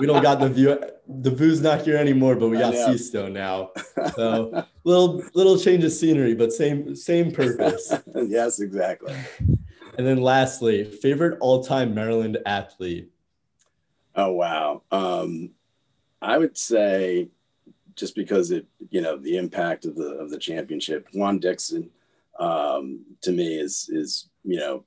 We 0.00 0.06
don't 0.06 0.22
got 0.22 0.38
the 0.38 0.48
view. 0.48 0.78
The 1.08 1.30
Vu's 1.30 1.62
not 1.62 1.82
here 1.82 1.96
anymore, 1.96 2.34
but 2.36 2.48
we 2.48 2.58
got 2.58 2.74
Seasto 2.74 3.30
now. 3.32 3.70
So 4.14 4.66
little 4.84 5.22
little 5.34 5.58
change 5.58 5.82
of 5.84 5.92
scenery, 5.92 6.34
but 6.34 6.52
same 6.52 6.94
same 6.94 7.32
purpose. 7.32 7.92
yes, 8.14 8.60
exactly. 8.60 9.14
And 9.96 10.06
then 10.06 10.20
lastly, 10.20 10.84
favorite 10.84 11.38
all-time 11.40 11.94
Maryland 11.94 12.36
athlete. 12.44 13.10
Oh 14.14 14.32
wow. 14.32 14.82
Um, 14.90 15.52
I 16.20 16.36
would 16.36 16.58
say 16.58 17.28
just 17.94 18.14
because 18.14 18.50
it, 18.50 18.66
you 18.90 19.00
know, 19.00 19.16
the 19.16 19.38
impact 19.38 19.86
of 19.86 19.94
the 19.96 20.08
of 20.18 20.30
the 20.30 20.38
championship. 20.38 21.08
Juan 21.14 21.38
Dixon, 21.38 21.90
um, 22.38 23.04
to 23.22 23.32
me, 23.32 23.58
is 23.58 23.88
is 23.92 24.28
you 24.44 24.58
know, 24.58 24.84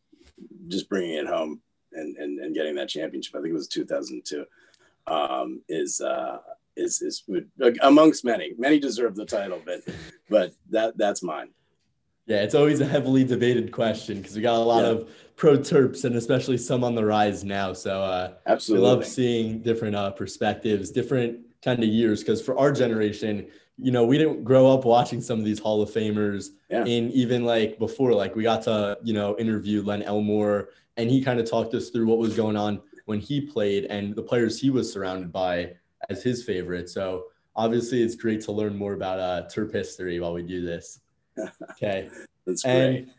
just 0.67 0.89
bringing 0.89 1.15
it 1.15 1.27
home 1.27 1.61
and 1.93 2.15
and, 2.17 2.39
and 2.39 2.55
getting 2.55 2.75
that 2.75 2.89
championship. 2.89 3.35
I 3.35 3.39
think 3.39 3.51
it 3.51 3.53
was 3.53 3.67
2002. 3.67 4.45
Um, 5.07 5.61
is 5.67 6.01
uh, 6.01 6.37
is 6.75 7.01
is 7.01 7.23
amongst 7.81 8.25
many. 8.25 8.53
Many 8.57 8.79
deserve 8.79 9.15
the 9.15 9.25
title, 9.25 9.61
but 9.65 9.81
but 10.29 10.53
that 10.69 10.97
that's 10.97 11.23
mine. 11.23 11.49
Yeah, 12.25 12.43
it's 12.43 12.53
always 12.53 12.79
a 12.79 12.85
heavily 12.85 13.23
debated 13.23 13.71
question 13.71 14.17
because 14.17 14.35
we 14.35 14.43
got 14.43 14.55
a 14.55 14.59
lot 14.59 14.83
yeah. 14.83 14.91
of 14.91 15.09
pro 15.35 15.57
Terps 15.57 16.05
and 16.05 16.15
especially 16.15 16.59
some 16.59 16.83
on 16.83 16.93
the 16.93 17.03
rise 17.03 17.43
now. 17.43 17.73
So 17.73 18.03
uh, 18.03 18.33
absolutely, 18.45 18.87
we 18.87 18.93
love 18.95 19.05
seeing 19.05 19.61
different 19.63 19.95
uh, 19.95 20.11
perspectives, 20.11 20.91
different 20.91 21.39
kind 21.63 21.81
of 21.81 21.89
years 21.89 22.19
because 22.19 22.41
for 22.41 22.57
our 22.57 22.71
generation 22.71 23.47
you 23.81 23.91
know 23.91 24.05
we 24.05 24.17
didn't 24.17 24.43
grow 24.43 24.67
up 24.71 24.85
watching 24.85 25.21
some 25.21 25.39
of 25.39 25.45
these 25.45 25.59
hall 25.59 25.81
of 25.81 25.89
famers 25.89 26.49
yeah. 26.69 26.79
and 26.79 27.11
even 27.11 27.45
like 27.45 27.79
before. 27.79 28.13
Like 28.13 28.35
we 28.35 28.43
got 28.43 28.63
to 28.63 28.97
you 29.03 29.13
know 29.13 29.37
interview 29.37 29.83
len 29.83 30.01
elmore 30.03 30.69
and 30.97 31.09
he 31.09 31.21
kind 31.21 31.39
of 31.39 31.49
talked 31.49 31.73
us 31.73 31.89
through 31.89 32.07
what 32.07 32.17
was 32.17 32.35
going 32.35 32.57
on 32.57 32.81
when 33.05 33.19
he 33.19 33.39
played 33.41 33.85
and 33.85 34.15
the 34.15 34.21
players 34.21 34.59
he 34.59 34.69
was 34.69 34.91
surrounded 34.91 35.31
by 35.31 35.73
as 36.09 36.23
his 36.23 36.43
favorite. 36.43 36.89
So 36.89 37.25
obviously 37.55 38.01
it's 38.03 38.15
great 38.15 38.41
to 38.41 38.51
learn 38.51 38.75
more 38.75 38.93
about 38.93 39.19
uh 39.19 39.47
terp 39.47 39.71
history 39.73 40.19
while 40.19 40.33
we 40.33 40.43
do 40.43 40.65
this. 40.65 40.99
Okay. 41.71 42.09
That's 42.45 42.63
great. 42.63 42.73
and, 42.73 43.11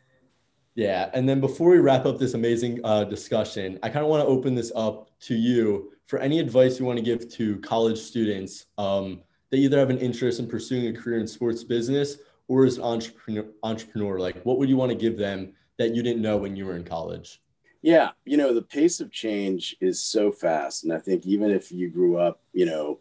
yeah 0.74 1.10
and 1.14 1.28
then 1.28 1.40
before 1.40 1.70
we 1.70 1.78
wrap 1.78 2.06
up 2.06 2.18
this 2.18 2.34
amazing 2.34 2.80
uh, 2.84 3.04
discussion 3.04 3.78
i 3.82 3.88
kind 3.88 4.04
of 4.04 4.10
want 4.10 4.22
to 4.22 4.26
open 4.26 4.54
this 4.54 4.70
up 4.76 5.10
to 5.20 5.34
you 5.34 5.92
for 6.06 6.18
any 6.18 6.38
advice 6.38 6.78
you 6.78 6.84
want 6.84 6.96
to 6.98 7.04
give 7.04 7.28
to 7.30 7.58
college 7.58 7.98
students 7.98 8.66
um, 8.78 9.20
that 9.50 9.56
either 9.56 9.78
have 9.78 9.90
an 9.90 9.98
interest 9.98 10.40
in 10.40 10.46
pursuing 10.46 10.86
a 10.86 10.98
career 10.98 11.18
in 11.18 11.26
sports 11.26 11.64
business 11.64 12.18
or 12.48 12.64
as 12.64 12.78
an 12.78 12.84
entrepreneur, 12.84 13.46
entrepreneur, 13.62 14.18
like 14.18 14.42
what 14.42 14.58
would 14.58 14.68
you 14.68 14.76
want 14.76 14.90
to 14.90 14.96
give 14.96 15.16
them 15.16 15.52
that 15.78 15.94
you 15.94 16.02
didn't 16.02 16.22
know 16.22 16.36
when 16.36 16.56
you 16.56 16.66
were 16.66 16.76
in 16.76 16.84
college? 16.84 17.40
Yeah, 17.82 18.10
you 18.24 18.36
know, 18.36 18.52
the 18.52 18.62
pace 18.62 19.00
of 19.00 19.10
change 19.10 19.76
is 19.80 20.02
so 20.02 20.30
fast. 20.30 20.84
And 20.84 20.92
I 20.92 20.98
think 20.98 21.26
even 21.26 21.50
if 21.50 21.72
you 21.72 21.88
grew 21.88 22.18
up, 22.18 22.42
you 22.52 22.66
know, 22.66 22.98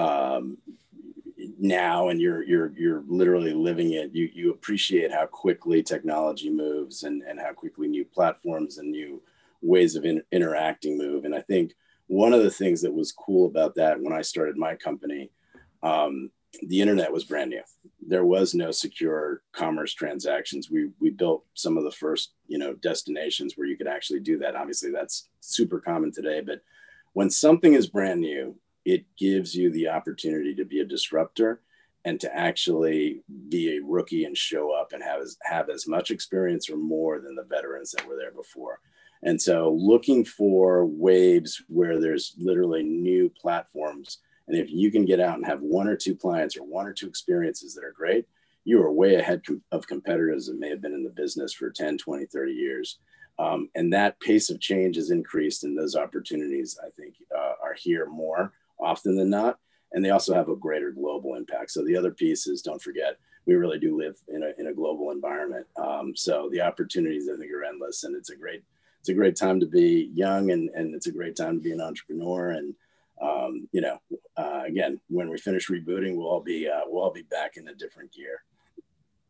um, 0.00 0.58
now 1.58 2.08
and 2.08 2.20
you're 2.20 2.42
you're 2.42 2.72
you're 2.76 3.04
literally 3.06 3.52
living 3.52 3.92
it 3.92 4.12
you 4.12 4.30
you 4.32 4.50
appreciate 4.50 5.12
how 5.12 5.26
quickly 5.26 5.82
technology 5.82 6.48
moves 6.48 7.02
and 7.02 7.22
and 7.22 7.38
how 7.38 7.52
quickly 7.52 7.86
new 7.86 8.04
platforms 8.04 8.78
and 8.78 8.90
new 8.90 9.22
ways 9.60 9.94
of 9.94 10.04
in, 10.04 10.22
interacting 10.32 10.96
move 10.96 11.24
and 11.24 11.34
i 11.34 11.40
think 11.42 11.74
one 12.06 12.32
of 12.32 12.42
the 12.42 12.50
things 12.50 12.82
that 12.82 12.92
was 12.92 13.12
cool 13.12 13.46
about 13.46 13.74
that 13.76 14.00
when 14.00 14.12
I 14.12 14.22
started 14.22 14.56
my 14.56 14.74
company, 14.74 15.30
um, 15.84 16.30
the 16.62 16.80
internet 16.80 17.12
was 17.12 17.24
brand 17.24 17.50
new. 17.50 17.62
There 18.06 18.24
was 18.24 18.54
no 18.54 18.70
secure 18.70 19.42
commerce 19.52 19.92
transactions. 19.92 20.70
We 20.70 20.90
we 21.00 21.10
built 21.10 21.44
some 21.54 21.76
of 21.76 21.84
the 21.84 21.90
first 21.90 22.32
you 22.46 22.58
know 22.58 22.74
destinations 22.74 23.54
where 23.56 23.66
you 23.66 23.76
could 23.76 23.86
actually 23.86 24.20
do 24.20 24.38
that. 24.38 24.56
Obviously, 24.56 24.90
that's 24.90 25.28
super 25.40 25.80
common 25.80 26.12
today. 26.12 26.40
But 26.40 26.62
when 27.12 27.30
something 27.30 27.74
is 27.74 27.86
brand 27.86 28.20
new, 28.20 28.56
it 28.84 29.04
gives 29.16 29.54
you 29.54 29.70
the 29.70 29.88
opportunity 29.88 30.54
to 30.54 30.64
be 30.64 30.80
a 30.80 30.84
disruptor 30.84 31.60
and 32.04 32.20
to 32.20 32.36
actually 32.36 33.22
be 33.48 33.76
a 33.76 33.82
rookie 33.82 34.24
and 34.24 34.36
show 34.36 34.72
up 34.72 34.92
and 34.92 35.02
have 35.02 35.22
as, 35.22 35.38
have 35.42 35.70
as 35.70 35.88
much 35.88 36.10
experience 36.10 36.68
or 36.68 36.76
more 36.76 37.18
than 37.18 37.34
the 37.34 37.44
veterans 37.44 37.92
that 37.92 38.06
were 38.06 38.16
there 38.16 38.32
before. 38.32 38.80
And 39.22 39.40
so 39.40 39.74
looking 39.80 40.22
for 40.24 40.84
waves 40.84 41.62
where 41.68 41.98
there's 41.98 42.34
literally 42.38 42.82
new 42.82 43.30
platforms. 43.30 44.18
And 44.48 44.56
if 44.56 44.70
you 44.70 44.90
can 44.90 45.04
get 45.04 45.20
out 45.20 45.36
and 45.36 45.46
have 45.46 45.60
one 45.60 45.88
or 45.88 45.96
two 45.96 46.14
clients 46.14 46.56
or 46.56 46.64
one 46.64 46.86
or 46.86 46.92
two 46.92 47.08
experiences 47.08 47.74
that 47.74 47.84
are 47.84 47.94
great, 47.96 48.26
you 48.64 48.82
are 48.82 48.92
way 48.92 49.16
ahead 49.16 49.42
of 49.72 49.86
competitors 49.86 50.46
that 50.46 50.58
may 50.58 50.68
have 50.70 50.80
been 50.80 50.94
in 50.94 51.04
the 51.04 51.10
business 51.10 51.52
for 51.52 51.70
10, 51.70 51.98
20, 51.98 52.26
30 52.26 52.52
years. 52.52 52.98
Um, 53.38 53.68
and 53.74 53.92
that 53.92 54.20
pace 54.20 54.48
of 54.50 54.60
change 54.60 54.96
has 54.96 55.10
increased, 55.10 55.64
and 55.64 55.76
those 55.76 55.96
opportunities, 55.96 56.78
I 56.82 56.90
think, 56.90 57.14
uh, 57.36 57.54
are 57.62 57.74
here 57.76 58.06
more 58.06 58.52
often 58.78 59.16
than 59.16 59.30
not. 59.30 59.58
And 59.92 60.04
they 60.04 60.10
also 60.10 60.34
have 60.34 60.48
a 60.48 60.56
greater 60.56 60.92
global 60.92 61.34
impact. 61.34 61.70
So 61.70 61.84
the 61.84 61.96
other 61.96 62.10
piece 62.10 62.46
is 62.46 62.62
don't 62.62 62.82
forget, 62.82 63.18
we 63.46 63.54
really 63.54 63.78
do 63.78 63.98
live 63.98 64.16
in 64.28 64.42
a, 64.42 64.52
in 64.58 64.68
a 64.68 64.74
global 64.74 65.10
environment. 65.10 65.66
Um, 65.76 66.14
so 66.16 66.48
the 66.50 66.60
opportunities, 66.60 67.28
I 67.28 67.36
think, 67.36 67.52
are 67.52 67.64
endless, 67.64 68.04
and 68.04 68.16
it's 68.16 68.30
a 68.30 68.36
great 68.36 68.62
it's 69.04 69.10
a 69.10 69.14
great 69.14 69.36
time 69.36 69.60
to 69.60 69.66
be 69.66 70.10
young 70.14 70.50
and, 70.50 70.70
and 70.70 70.94
it's 70.94 71.08
a 71.08 71.12
great 71.12 71.36
time 71.36 71.58
to 71.58 71.62
be 71.62 71.72
an 71.72 71.80
entrepreneur. 71.82 72.52
And, 72.52 72.74
um, 73.20 73.68
you 73.70 73.82
know, 73.82 74.00
again, 74.74 75.00
when 75.08 75.28
we 75.28 75.38
finish 75.38 75.68
rebooting, 75.68 76.16
we'll 76.16 76.26
all 76.26 76.40
be, 76.40 76.68
uh, 76.68 76.80
we'll 76.86 77.02
all 77.02 77.12
be 77.12 77.22
back 77.22 77.56
in 77.56 77.68
a 77.68 77.74
different 77.74 78.12
gear. 78.12 78.42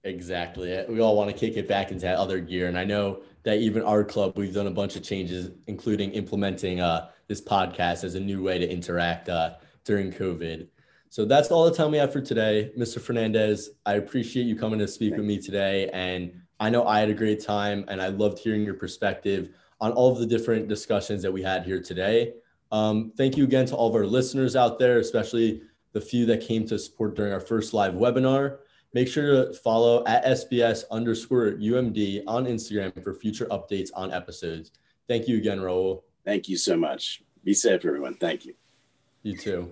Exactly. 0.04 0.84
We 0.88 1.00
all 1.00 1.16
want 1.16 1.30
to 1.30 1.36
kick 1.36 1.56
it 1.56 1.68
back 1.68 1.90
into 1.90 2.02
that 2.02 2.16
other 2.16 2.40
gear. 2.40 2.68
And 2.68 2.78
I 2.78 2.84
know 2.84 3.22
that 3.42 3.58
even 3.58 3.82
our 3.82 4.04
club, 4.04 4.36
we've 4.36 4.54
done 4.54 4.66
a 4.66 4.70
bunch 4.70 4.96
of 4.96 5.02
changes, 5.02 5.50
including 5.66 6.12
implementing 6.12 6.80
uh, 6.80 7.08
this 7.26 7.40
podcast 7.40 8.04
as 8.04 8.14
a 8.14 8.20
new 8.20 8.42
way 8.42 8.58
to 8.58 8.70
interact 8.70 9.28
uh, 9.28 9.54
during 9.84 10.12
COVID. 10.12 10.68
So 11.08 11.24
that's 11.24 11.50
all 11.50 11.64
the 11.64 11.74
time 11.74 11.90
we 11.90 11.98
have 11.98 12.12
for 12.12 12.20
today. 12.20 12.72
Mr. 12.76 13.00
Fernandez, 13.00 13.70
I 13.86 13.94
appreciate 13.94 14.44
you 14.44 14.56
coming 14.56 14.78
to 14.78 14.88
speak 14.88 15.10
Thank 15.10 15.18
with 15.18 15.26
me 15.26 15.38
today. 15.38 15.88
And 15.92 16.32
I 16.60 16.70
know 16.70 16.86
I 16.86 17.00
had 17.00 17.08
a 17.08 17.14
great 17.14 17.42
time 17.42 17.84
and 17.88 18.00
I 18.00 18.08
loved 18.08 18.38
hearing 18.38 18.62
your 18.62 18.74
perspective 18.74 19.50
on 19.80 19.92
all 19.92 20.10
of 20.10 20.18
the 20.18 20.26
different 20.26 20.68
discussions 20.68 21.22
that 21.22 21.32
we 21.32 21.42
had 21.42 21.64
here 21.64 21.80
today. 21.80 22.34
Um, 22.72 23.12
thank 23.16 23.36
you 23.36 23.44
again 23.44 23.66
to 23.66 23.76
all 23.76 23.88
of 23.88 23.94
our 23.94 24.06
listeners 24.06 24.56
out 24.56 24.78
there, 24.78 24.98
especially 24.98 25.62
the 25.92 26.00
few 26.00 26.26
that 26.26 26.40
came 26.40 26.66
to 26.66 26.78
support 26.78 27.14
during 27.14 27.32
our 27.32 27.40
first 27.40 27.72
live 27.72 27.94
webinar. 27.94 28.58
Make 28.92 29.08
sure 29.08 29.46
to 29.46 29.54
follow 29.54 30.04
at 30.06 30.24
SBS 30.24 30.84
underscore 30.90 31.52
UMD 31.52 32.22
on 32.26 32.46
Instagram 32.46 33.02
for 33.02 33.14
future 33.14 33.46
updates 33.46 33.90
on 33.94 34.12
episodes. 34.12 34.70
Thank 35.08 35.28
you 35.28 35.36
again, 35.36 35.58
Raul. 35.58 36.02
Thank 36.24 36.48
you 36.48 36.56
so 36.56 36.76
much. 36.76 37.22
Be 37.44 37.54
safe, 37.54 37.84
everyone. 37.84 38.14
Thank 38.14 38.46
you. 38.46 38.54
You 39.22 39.36
too. 39.36 39.70